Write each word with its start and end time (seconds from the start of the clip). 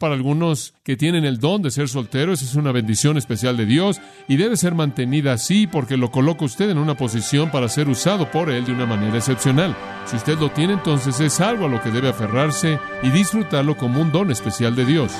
Para 0.00 0.14
algunos 0.14 0.72
que 0.82 0.96
tienen 0.96 1.26
el 1.26 1.40
don 1.40 1.60
de 1.60 1.70
ser 1.70 1.86
solteros 1.86 2.40
es 2.40 2.54
una 2.54 2.72
bendición 2.72 3.18
especial 3.18 3.58
de 3.58 3.66
Dios 3.66 4.00
y 4.28 4.38
debe 4.38 4.56
ser 4.56 4.74
mantenida 4.74 5.34
así 5.34 5.66
porque 5.66 5.98
lo 5.98 6.10
coloca 6.10 6.46
usted 6.46 6.70
en 6.70 6.78
una 6.78 6.96
posición 6.96 7.50
para 7.50 7.68
ser 7.68 7.86
usado 7.86 8.30
por 8.30 8.50
Él 8.50 8.64
de 8.64 8.72
una 8.72 8.86
manera 8.86 9.18
excepcional. 9.18 9.76
Si 10.06 10.16
usted 10.16 10.38
lo 10.38 10.50
tiene, 10.52 10.72
entonces 10.72 11.20
es 11.20 11.38
algo 11.42 11.66
a 11.66 11.68
lo 11.68 11.82
que 11.82 11.90
debe 11.90 12.08
aferrarse 12.08 12.78
y 13.02 13.10
disfrutarlo 13.10 13.76
como 13.76 14.00
un 14.00 14.10
don 14.10 14.30
especial 14.30 14.74
de 14.74 14.86
Dios. 14.86 15.12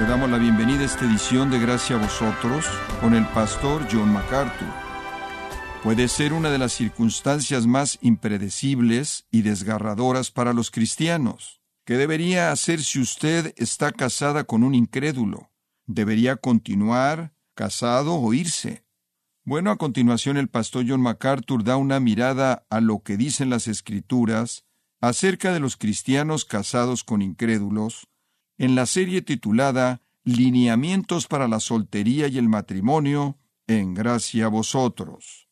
Le 0.00 0.08
damos 0.08 0.28
la 0.28 0.38
bienvenida 0.38 0.80
a 0.80 0.86
esta 0.86 1.04
edición 1.04 1.48
de 1.48 1.60
Gracia 1.60 1.94
a 1.94 2.00
vosotros 2.00 2.66
con 3.00 3.14
el 3.14 3.24
pastor 3.26 3.86
John 3.88 4.12
MacArthur. 4.12 4.81
Puede 5.82 6.06
ser 6.06 6.32
una 6.32 6.50
de 6.50 6.58
las 6.58 6.72
circunstancias 6.72 7.66
más 7.66 7.98
impredecibles 8.02 9.26
y 9.32 9.42
desgarradoras 9.42 10.30
para 10.30 10.52
los 10.52 10.70
cristianos. 10.70 11.60
¿Qué 11.84 11.96
debería 11.96 12.52
hacer 12.52 12.80
si 12.84 13.00
usted 13.00 13.52
está 13.56 13.90
casada 13.90 14.44
con 14.44 14.62
un 14.62 14.76
incrédulo? 14.76 15.50
¿Debería 15.86 16.36
continuar 16.36 17.34
casado 17.56 18.14
o 18.14 18.32
irse? 18.32 18.84
Bueno, 19.44 19.72
a 19.72 19.76
continuación 19.76 20.36
el 20.36 20.46
pastor 20.46 20.84
John 20.86 21.00
MacArthur 21.00 21.64
da 21.64 21.76
una 21.76 21.98
mirada 21.98 22.64
a 22.70 22.80
lo 22.80 23.02
que 23.02 23.16
dicen 23.16 23.50
las 23.50 23.66
escrituras 23.66 24.64
acerca 25.00 25.52
de 25.52 25.58
los 25.58 25.76
cristianos 25.76 26.44
casados 26.44 27.02
con 27.02 27.22
incrédulos 27.22 28.06
en 28.56 28.76
la 28.76 28.86
serie 28.86 29.20
titulada 29.20 30.00
Lineamientos 30.22 31.26
para 31.26 31.48
la 31.48 31.58
soltería 31.58 32.28
y 32.28 32.38
el 32.38 32.48
matrimonio 32.48 33.36
en 33.66 33.94
gracia 33.94 34.44
a 34.44 34.48
vosotros. 34.48 35.48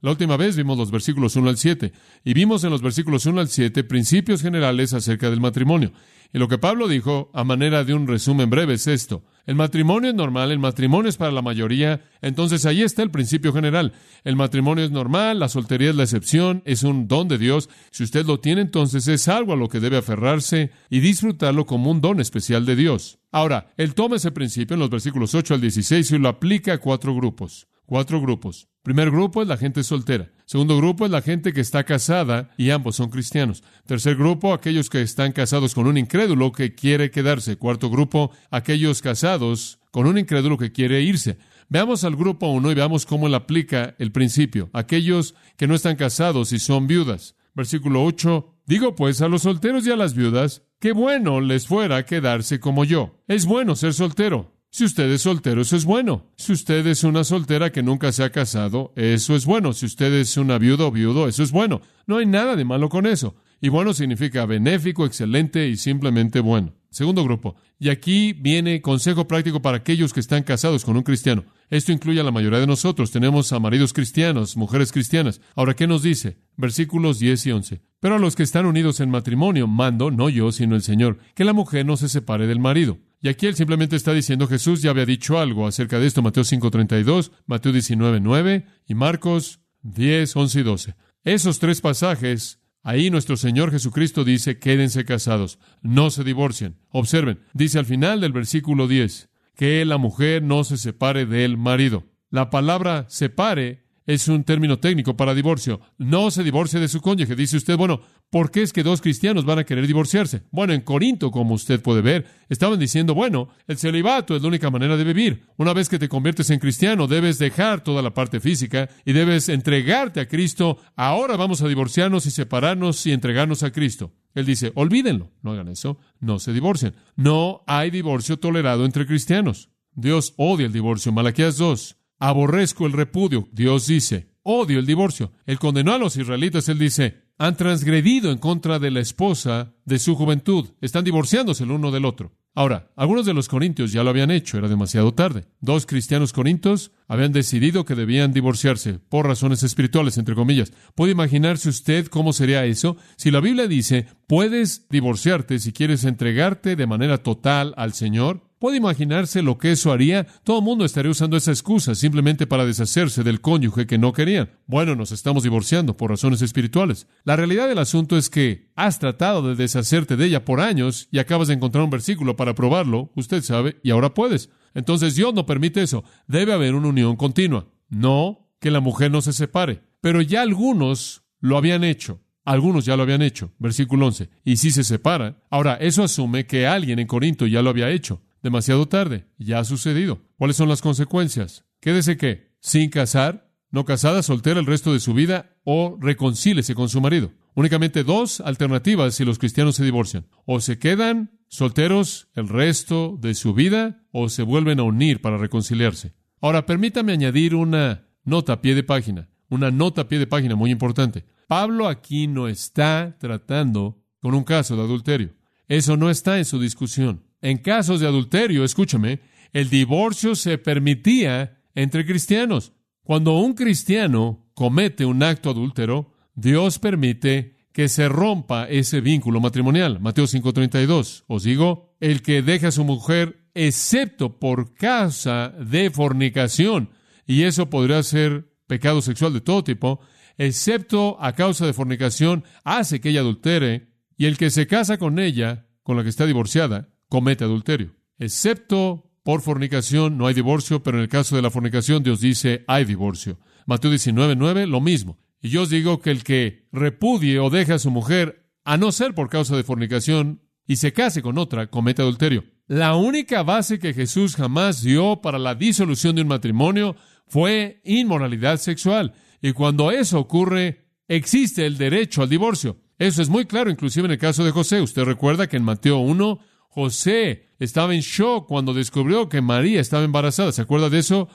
La 0.00 0.12
última 0.12 0.36
vez 0.36 0.56
vimos 0.56 0.78
los 0.78 0.92
versículos 0.92 1.34
1 1.34 1.48
al 1.48 1.56
7 1.56 1.92
y 2.24 2.32
vimos 2.32 2.62
en 2.62 2.70
los 2.70 2.82
versículos 2.82 3.26
1 3.26 3.40
al 3.40 3.48
7 3.48 3.82
principios 3.82 4.42
generales 4.42 4.94
acerca 4.94 5.28
del 5.28 5.40
matrimonio. 5.40 5.92
Y 6.32 6.38
lo 6.38 6.46
que 6.46 6.58
Pablo 6.58 6.86
dijo, 6.86 7.30
a 7.34 7.42
manera 7.42 7.82
de 7.82 7.94
un 7.94 8.06
resumen 8.06 8.48
breve, 8.48 8.74
es 8.74 8.86
esto. 8.86 9.24
El 9.44 9.56
matrimonio 9.56 10.10
es 10.10 10.14
normal, 10.14 10.52
el 10.52 10.60
matrimonio 10.60 11.08
es 11.08 11.16
para 11.16 11.32
la 11.32 11.42
mayoría, 11.42 12.02
entonces 12.20 12.64
ahí 12.64 12.82
está 12.82 13.02
el 13.02 13.10
principio 13.10 13.52
general. 13.52 13.92
El 14.22 14.36
matrimonio 14.36 14.84
es 14.84 14.92
normal, 14.92 15.40
la 15.40 15.48
soltería 15.48 15.90
es 15.90 15.96
la 15.96 16.04
excepción, 16.04 16.62
es 16.64 16.84
un 16.84 17.08
don 17.08 17.26
de 17.26 17.38
Dios. 17.38 17.68
Si 17.90 18.04
usted 18.04 18.24
lo 18.24 18.38
tiene, 18.38 18.60
entonces 18.60 19.08
es 19.08 19.26
algo 19.26 19.54
a 19.54 19.56
lo 19.56 19.68
que 19.68 19.80
debe 19.80 19.96
aferrarse 19.96 20.70
y 20.90 21.00
disfrutarlo 21.00 21.66
como 21.66 21.90
un 21.90 22.00
don 22.00 22.20
especial 22.20 22.66
de 22.66 22.76
Dios. 22.76 23.18
Ahora, 23.32 23.72
él 23.76 23.94
toma 23.94 24.16
ese 24.16 24.30
principio 24.30 24.74
en 24.74 24.80
los 24.80 24.90
versículos 24.90 25.34
8 25.34 25.54
al 25.54 25.60
16 25.60 26.08
y 26.12 26.18
lo 26.18 26.28
aplica 26.28 26.74
a 26.74 26.78
cuatro 26.78 27.16
grupos. 27.16 27.66
Cuatro 27.88 28.20
grupos. 28.20 28.68
Primer 28.82 29.10
grupo 29.10 29.40
es 29.40 29.48
la 29.48 29.56
gente 29.56 29.82
soltera. 29.82 30.30
Segundo 30.44 30.76
grupo 30.76 31.06
es 31.06 31.10
la 31.10 31.22
gente 31.22 31.54
que 31.54 31.62
está 31.62 31.84
casada 31.84 32.50
y 32.58 32.68
ambos 32.68 32.96
son 32.96 33.08
cristianos. 33.08 33.64
Tercer 33.86 34.14
grupo, 34.14 34.52
aquellos 34.52 34.90
que 34.90 35.00
están 35.00 35.32
casados 35.32 35.74
con 35.74 35.86
un 35.86 35.96
incrédulo 35.96 36.52
que 36.52 36.74
quiere 36.74 37.10
quedarse. 37.10 37.56
Cuarto 37.56 37.88
grupo, 37.88 38.30
aquellos 38.50 39.00
casados 39.00 39.78
con 39.90 40.06
un 40.06 40.18
incrédulo 40.18 40.58
que 40.58 40.70
quiere 40.70 41.00
irse. 41.00 41.38
Veamos 41.70 42.04
al 42.04 42.14
grupo 42.14 42.48
uno 42.48 42.70
y 42.70 42.74
veamos 42.74 43.06
cómo 43.06 43.26
él 43.26 43.34
aplica 43.34 43.94
el 43.98 44.12
principio. 44.12 44.68
Aquellos 44.74 45.34
que 45.56 45.66
no 45.66 45.74
están 45.74 45.96
casados 45.96 46.52
y 46.52 46.58
son 46.58 46.86
viudas. 46.88 47.36
Versículo 47.54 48.04
8. 48.04 48.54
Digo 48.66 48.96
pues 48.96 49.22
a 49.22 49.28
los 49.28 49.44
solteros 49.44 49.86
y 49.86 49.92
a 49.92 49.96
las 49.96 50.12
viudas, 50.12 50.62
qué 50.78 50.92
bueno 50.92 51.40
les 51.40 51.66
fuera 51.66 52.04
quedarse 52.04 52.60
como 52.60 52.84
yo. 52.84 53.22
Es 53.28 53.46
bueno 53.46 53.76
ser 53.76 53.94
soltero. 53.94 54.57
Si 54.70 54.84
usted 54.84 55.10
es 55.10 55.22
soltero, 55.22 55.62
eso 55.62 55.76
es 55.76 55.86
bueno. 55.86 56.26
Si 56.36 56.52
usted 56.52 56.86
es 56.86 57.02
una 57.02 57.24
soltera 57.24 57.72
que 57.72 57.82
nunca 57.82 58.12
se 58.12 58.22
ha 58.22 58.30
casado, 58.30 58.92
eso 58.96 59.34
es 59.34 59.46
bueno. 59.46 59.72
Si 59.72 59.86
usted 59.86 60.12
es 60.12 60.36
una 60.36 60.58
viuda 60.58 60.84
o 60.84 60.90
viudo, 60.90 61.26
eso 61.26 61.42
es 61.42 61.52
bueno. 61.52 61.80
No 62.06 62.18
hay 62.18 62.26
nada 62.26 62.54
de 62.54 62.66
malo 62.66 62.88
con 62.88 63.06
eso. 63.06 63.34
Y 63.60 63.70
bueno 63.70 63.94
significa 63.94 64.46
benéfico, 64.46 65.06
excelente 65.06 65.68
y 65.68 65.76
simplemente 65.76 66.40
bueno. 66.40 66.74
Segundo 66.90 67.24
grupo. 67.24 67.56
Y 67.78 67.88
aquí 67.88 68.32
viene 68.32 68.80
consejo 68.80 69.26
práctico 69.26 69.60
para 69.62 69.78
aquellos 69.78 70.12
que 70.12 70.20
están 70.20 70.42
casados 70.42 70.84
con 70.84 70.96
un 70.96 71.02
cristiano. 71.02 71.44
Esto 71.70 71.92
incluye 71.92 72.20
a 72.20 72.24
la 72.24 72.30
mayoría 72.30 72.60
de 72.60 72.66
nosotros. 72.66 73.10
Tenemos 73.10 73.52
a 73.52 73.60
maridos 73.60 73.92
cristianos, 73.92 74.56
mujeres 74.56 74.92
cristianas. 74.92 75.40
Ahora, 75.54 75.74
¿qué 75.74 75.86
nos 75.86 76.02
dice? 76.02 76.38
Versículos 76.56 77.18
10 77.18 77.46
y 77.46 77.52
11. 77.52 77.82
Pero 78.00 78.16
a 78.16 78.18
los 78.18 78.36
que 78.36 78.42
están 78.42 78.66
unidos 78.66 79.00
en 79.00 79.10
matrimonio, 79.10 79.66
mando, 79.66 80.10
no 80.10 80.28
yo, 80.28 80.52
sino 80.52 80.76
el 80.76 80.82
Señor, 80.82 81.18
que 81.34 81.44
la 81.44 81.52
mujer 81.52 81.84
no 81.84 81.96
se 81.96 82.08
separe 82.08 82.46
del 82.46 82.60
marido. 82.60 82.98
Y 83.20 83.28
aquí 83.28 83.46
él 83.46 83.56
simplemente 83.56 83.96
está 83.96 84.12
diciendo, 84.12 84.46
Jesús 84.46 84.80
ya 84.80 84.90
había 84.90 85.06
dicho 85.06 85.38
algo 85.38 85.66
acerca 85.66 85.98
de 85.98 86.06
esto, 86.06 86.22
Mateo 86.22 86.44
5.32, 86.44 87.32
Mateo 87.46 87.72
19.9 87.72 88.64
y 88.86 88.94
Marcos 88.94 89.60
10, 89.82 90.36
11 90.36 90.60
y 90.60 90.62
12. 90.62 90.94
Esos 91.24 91.58
tres 91.58 91.80
pasajes, 91.80 92.60
ahí 92.82 93.10
nuestro 93.10 93.36
Señor 93.36 93.72
Jesucristo 93.72 94.24
dice, 94.24 94.58
quédense 94.58 95.04
casados, 95.04 95.58
no 95.82 96.10
se 96.10 96.22
divorcien. 96.22 96.78
Observen, 96.90 97.40
dice 97.54 97.80
al 97.80 97.86
final 97.86 98.20
del 98.20 98.32
versículo 98.32 98.86
10, 98.86 99.30
que 99.56 99.84
la 99.84 99.98
mujer 99.98 100.42
no 100.44 100.62
se 100.62 100.76
separe 100.76 101.26
del 101.26 101.56
marido. 101.56 102.04
La 102.30 102.50
palabra 102.50 103.06
separe 103.08 103.87
es 104.08 104.26
un 104.26 104.42
término 104.42 104.78
técnico 104.78 105.18
para 105.18 105.34
divorcio. 105.34 105.82
No 105.98 106.30
se 106.30 106.42
divorcie 106.42 106.80
de 106.80 106.88
su 106.88 107.02
cónyuge. 107.02 107.36
Dice 107.36 107.58
usted, 107.58 107.76
bueno, 107.76 108.00
¿por 108.30 108.50
qué 108.50 108.62
es 108.62 108.72
que 108.72 108.82
dos 108.82 109.02
cristianos 109.02 109.44
van 109.44 109.58
a 109.58 109.64
querer 109.64 109.86
divorciarse? 109.86 110.44
Bueno, 110.50 110.72
en 110.72 110.80
Corinto, 110.80 111.30
como 111.30 111.54
usted 111.54 111.82
puede 111.82 112.00
ver, 112.00 112.26
estaban 112.48 112.78
diciendo, 112.78 113.14
bueno, 113.14 113.50
el 113.66 113.76
celibato 113.76 114.34
es 114.34 114.40
la 114.40 114.48
única 114.48 114.70
manera 114.70 114.96
de 114.96 115.04
vivir. 115.04 115.44
Una 115.58 115.74
vez 115.74 115.90
que 115.90 115.98
te 115.98 116.08
conviertes 116.08 116.48
en 116.48 116.58
cristiano, 116.58 117.06
debes 117.06 117.38
dejar 117.38 117.84
toda 117.84 118.00
la 118.00 118.14
parte 118.14 118.40
física 118.40 118.88
y 119.04 119.12
debes 119.12 119.50
entregarte 119.50 120.20
a 120.20 120.26
Cristo. 120.26 120.78
Ahora 120.96 121.36
vamos 121.36 121.60
a 121.60 121.68
divorciarnos 121.68 122.24
y 122.24 122.30
separarnos 122.30 123.04
y 123.06 123.12
entregarnos 123.12 123.62
a 123.62 123.72
Cristo. 123.72 124.14
Él 124.34 124.46
dice, 124.46 124.72
olvídenlo, 124.74 125.32
no 125.42 125.50
hagan 125.52 125.68
eso, 125.68 125.98
no 126.18 126.38
se 126.38 126.54
divorcien. 126.54 126.94
No 127.14 127.62
hay 127.66 127.90
divorcio 127.90 128.38
tolerado 128.38 128.86
entre 128.86 129.06
cristianos. 129.06 129.68
Dios 129.92 130.32
odia 130.38 130.64
el 130.64 130.72
divorcio. 130.72 131.12
Malaquías 131.12 131.58
2. 131.58 131.97
Aborrezco 132.18 132.86
el 132.86 132.92
repudio. 132.92 133.48
Dios 133.52 133.86
dice, 133.86 134.28
odio 134.42 134.78
el 134.78 134.86
divorcio. 134.86 135.32
Él 135.46 135.58
condenó 135.58 135.92
a 135.92 135.98
los 135.98 136.16
israelitas. 136.16 136.68
Él 136.68 136.78
dice, 136.78 137.28
han 137.38 137.56
transgredido 137.56 138.32
en 138.32 138.38
contra 138.38 138.78
de 138.78 138.90
la 138.90 139.00
esposa 139.00 139.74
de 139.84 139.98
su 139.98 140.16
juventud. 140.16 140.70
Están 140.80 141.04
divorciándose 141.04 141.64
el 141.64 141.70
uno 141.70 141.90
del 141.90 142.04
otro. 142.04 142.32
Ahora, 142.54 142.90
algunos 142.96 143.24
de 143.24 143.34
los 143.34 143.46
corintios 143.46 143.92
ya 143.92 144.02
lo 144.02 144.10
habían 144.10 144.32
hecho, 144.32 144.58
era 144.58 144.66
demasiado 144.66 145.14
tarde. 145.14 145.44
Dos 145.60 145.86
cristianos 145.86 146.32
corintios 146.32 146.90
habían 147.06 147.32
decidido 147.32 147.84
que 147.84 147.94
debían 147.94 148.32
divorciarse 148.32 148.94
por 148.94 149.26
razones 149.26 149.62
espirituales, 149.62 150.18
entre 150.18 150.34
comillas. 150.34 150.72
¿Puede 150.96 151.12
imaginarse 151.12 151.68
usted 151.68 152.08
cómo 152.08 152.32
sería 152.32 152.64
eso? 152.64 152.96
Si 153.16 153.30
la 153.30 153.40
Biblia 153.40 153.68
dice, 153.68 154.08
puedes 154.26 154.88
divorciarte 154.88 155.60
si 155.60 155.72
quieres 155.72 156.02
entregarte 156.02 156.74
de 156.74 156.86
manera 156.88 157.18
total 157.18 157.74
al 157.76 157.92
Señor, 157.92 158.47
¿Puede 158.58 158.76
imaginarse 158.76 159.40
lo 159.40 159.56
que 159.56 159.70
eso 159.70 159.92
haría? 159.92 160.26
Todo 160.42 160.58
el 160.58 160.64
mundo 160.64 160.84
estaría 160.84 161.12
usando 161.12 161.36
esa 161.36 161.52
excusa 161.52 161.94
simplemente 161.94 162.44
para 162.48 162.66
deshacerse 162.66 163.22
del 163.22 163.40
cónyuge 163.40 163.86
que 163.86 163.98
no 163.98 164.12
querían. 164.12 164.50
Bueno, 164.66 164.96
nos 164.96 165.12
estamos 165.12 165.44
divorciando 165.44 165.96
por 165.96 166.10
razones 166.10 166.42
espirituales. 166.42 167.06
La 167.22 167.36
realidad 167.36 167.68
del 167.68 167.78
asunto 167.78 168.16
es 168.16 168.28
que 168.28 168.72
has 168.74 168.98
tratado 168.98 169.42
de 169.42 169.54
deshacerte 169.54 170.16
de 170.16 170.26
ella 170.26 170.44
por 170.44 170.60
años 170.60 171.06
y 171.12 171.20
acabas 171.20 171.46
de 171.46 171.54
encontrar 171.54 171.84
un 171.84 171.90
versículo 171.90 172.34
para 172.34 172.56
probarlo, 172.56 173.12
usted 173.14 173.42
sabe, 173.42 173.76
y 173.84 173.90
ahora 173.90 174.12
puedes. 174.12 174.50
Entonces 174.74 175.14
Dios 175.14 175.32
no 175.34 175.46
permite 175.46 175.80
eso. 175.80 176.02
Debe 176.26 176.52
haber 176.52 176.74
una 176.74 176.88
unión 176.88 177.14
continua. 177.14 177.68
No 177.88 178.50
que 178.58 178.72
la 178.72 178.80
mujer 178.80 179.12
no 179.12 179.22
se 179.22 179.32
separe. 179.32 179.82
Pero 180.00 180.20
ya 180.20 180.42
algunos 180.42 181.22
lo 181.38 181.58
habían 181.58 181.84
hecho. 181.84 182.24
Algunos 182.44 182.86
ya 182.86 182.96
lo 182.96 183.04
habían 183.04 183.22
hecho. 183.22 183.52
Versículo 183.60 184.06
11. 184.06 184.30
Y 184.44 184.56
si 184.56 184.72
se 184.72 184.82
separan. 184.82 185.38
Ahora, 185.48 185.74
eso 185.74 186.02
asume 186.02 186.46
que 186.46 186.66
alguien 186.66 186.98
en 186.98 187.06
Corinto 187.06 187.46
ya 187.46 187.62
lo 187.62 187.70
había 187.70 187.90
hecho 187.90 188.20
demasiado 188.42 188.86
tarde. 188.86 189.26
Ya 189.38 189.58
ha 189.58 189.64
sucedido. 189.64 190.20
¿Cuáles 190.36 190.56
son 190.56 190.68
las 190.68 190.82
consecuencias? 190.82 191.64
Quédese 191.80 192.16
que, 192.16 192.52
sin 192.60 192.90
casar, 192.90 193.50
no 193.70 193.84
casada, 193.84 194.22
soltera 194.22 194.60
el 194.60 194.66
resto 194.66 194.92
de 194.92 195.00
su 195.00 195.14
vida 195.14 195.56
o 195.64 195.98
reconcílese 196.00 196.74
con 196.74 196.88
su 196.88 197.00
marido. 197.00 197.32
Únicamente 197.54 198.04
dos 198.04 198.40
alternativas 198.40 199.14
si 199.14 199.24
los 199.24 199.38
cristianos 199.38 199.76
se 199.76 199.84
divorcian. 199.84 200.26
O 200.46 200.60
se 200.60 200.78
quedan 200.78 201.38
solteros 201.48 202.28
el 202.34 202.48
resto 202.48 203.18
de 203.20 203.34
su 203.34 203.52
vida 203.52 204.04
o 204.12 204.28
se 204.28 204.42
vuelven 204.42 204.80
a 204.80 204.84
unir 204.84 205.20
para 205.20 205.38
reconciliarse. 205.38 206.14
Ahora, 206.40 206.66
permítame 206.66 207.12
añadir 207.12 207.54
una 207.54 208.06
nota 208.24 208.54
a 208.54 208.62
pie 208.62 208.74
de 208.74 208.84
página. 208.84 209.28
Una 209.50 209.70
nota 209.70 210.02
a 210.02 210.08
pie 210.08 210.18
de 210.18 210.26
página 210.26 210.54
muy 210.54 210.70
importante. 210.70 211.24
Pablo 211.46 211.88
aquí 211.88 212.26
no 212.26 212.48
está 212.48 213.16
tratando 213.18 214.04
con 214.20 214.34
un 214.34 214.44
caso 214.44 214.76
de 214.76 214.82
adulterio. 214.82 215.34
Eso 215.66 215.96
no 215.96 216.10
está 216.10 216.38
en 216.38 216.44
su 216.44 216.60
discusión. 216.60 217.24
En 217.40 217.58
casos 217.58 218.00
de 218.00 218.06
adulterio, 218.06 218.64
escúchame, 218.64 219.20
el 219.52 219.70
divorcio 219.70 220.34
se 220.34 220.58
permitía 220.58 221.62
entre 221.74 222.04
cristianos. 222.04 222.72
Cuando 223.02 223.38
un 223.38 223.54
cristiano 223.54 224.50
comete 224.54 225.04
un 225.04 225.22
acto 225.22 225.50
adúltero, 225.50 226.12
Dios 226.34 226.78
permite 226.78 227.56
que 227.72 227.88
se 227.88 228.08
rompa 228.08 228.68
ese 228.68 229.00
vínculo 229.00 229.40
matrimonial. 229.40 230.00
Mateo 230.00 230.26
5:32. 230.26 231.24
Os 231.28 231.44
digo, 231.44 231.96
el 232.00 232.22
que 232.22 232.42
deja 232.42 232.68
a 232.68 232.72
su 232.72 232.84
mujer, 232.84 233.48
excepto 233.54 234.38
por 234.38 234.74
causa 234.74 235.50
de 235.50 235.90
fornicación, 235.90 236.90
y 237.26 237.42
eso 237.44 237.70
podría 237.70 238.02
ser 238.02 238.52
pecado 238.66 239.00
sexual 239.00 239.32
de 239.32 239.40
todo 239.40 239.62
tipo, 239.64 240.00
excepto 240.36 241.16
a 241.20 241.32
causa 241.34 241.66
de 241.66 241.72
fornicación, 241.72 242.44
hace 242.64 243.00
que 243.00 243.10
ella 243.10 243.20
adultere, 243.20 243.88
y 244.16 244.26
el 244.26 244.36
que 244.36 244.50
se 244.50 244.66
casa 244.66 244.98
con 244.98 245.18
ella, 245.18 245.68
con 245.82 245.96
la 245.96 246.02
que 246.02 246.08
está 246.08 246.26
divorciada, 246.26 246.88
comete 247.08 247.44
adulterio. 247.44 247.94
Excepto 248.18 249.10
por 249.22 249.42
fornicación 249.42 250.16
no 250.16 250.26
hay 250.26 250.34
divorcio, 250.34 250.82
pero 250.82 250.98
en 250.98 251.02
el 251.02 251.08
caso 251.08 251.36
de 251.36 251.42
la 251.42 251.50
fornicación 251.50 252.02
Dios 252.02 252.20
dice 252.20 252.64
hay 252.66 252.84
divorcio. 252.84 253.38
Mateo 253.66 253.90
19, 253.90 254.36
9, 254.36 254.66
lo 254.66 254.80
mismo. 254.80 255.18
Y 255.40 255.50
yo 255.50 255.62
os 255.62 255.70
digo 255.70 256.00
que 256.00 256.10
el 256.10 256.24
que 256.24 256.66
repudie 256.72 257.38
o 257.38 257.50
deje 257.50 257.74
a 257.74 257.78
su 257.78 257.90
mujer, 257.90 258.50
a 258.64 258.76
no 258.76 258.92
ser 258.92 259.14
por 259.14 259.28
causa 259.28 259.56
de 259.56 259.62
fornicación, 259.62 260.42
y 260.66 260.76
se 260.76 260.92
case 260.92 261.22
con 261.22 261.38
otra, 261.38 261.68
comete 261.68 262.02
adulterio. 262.02 262.44
La 262.66 262.96
única 262.96 263.42
base 263.42 263.78
que 263.78 263.94
Jesús 263.94 264.36
jamás 264.36 264.82
dio 264.82 265.22
para 265.22 265.38
la 265.38 265.54
disolución 265.54 266.16
de 266.16 266.22
un 266.22 266.28
matrimonio 266.28 266.96
fue 267.26 267.80
inmoralidad 267.84 268.58
sexual. 268.58 269.14
Y 269.40 269.52
cuando 269.52 269.90
eso 269.90 270.18
ocurre, 270.18 270.86
existe 271.08 271.64
el 271.64 271.78
derecho 271.78 272.22
al 272.22 272.28
divorcio. 272.28 272.76
Eso 272.98 273.22
es 273.22 273.28
muy 273.28 273.46
claro, 273.46 273.70
inclusive 273.70 274.06
en 274.06 274.12
el 274.12 274.18
caso 274.18 274.44
de 274.44 274.50
José. 274.50 274.82
Usted 274.82 275.04
recuerda 275.04 275.46
que 275.46 275.56
en 275.56 275.64
Mateo 275.64 275.98
1, 275.98 276.38
José 276.68 277.48
estaba 277.58 277.94
en 277.94 278.00
shock 278.00 278.46
cuando 278.46 278.74
descubrió 278.74 279.28
que 279.28 279.40
María 279.40 279.80
estaba 279.80 280.04
embarazada. 280.04 280.52
¿Se 280.52 280.62
acuerda 280.62 280.90
de 280.90 280.98
eso? 280.98 281.28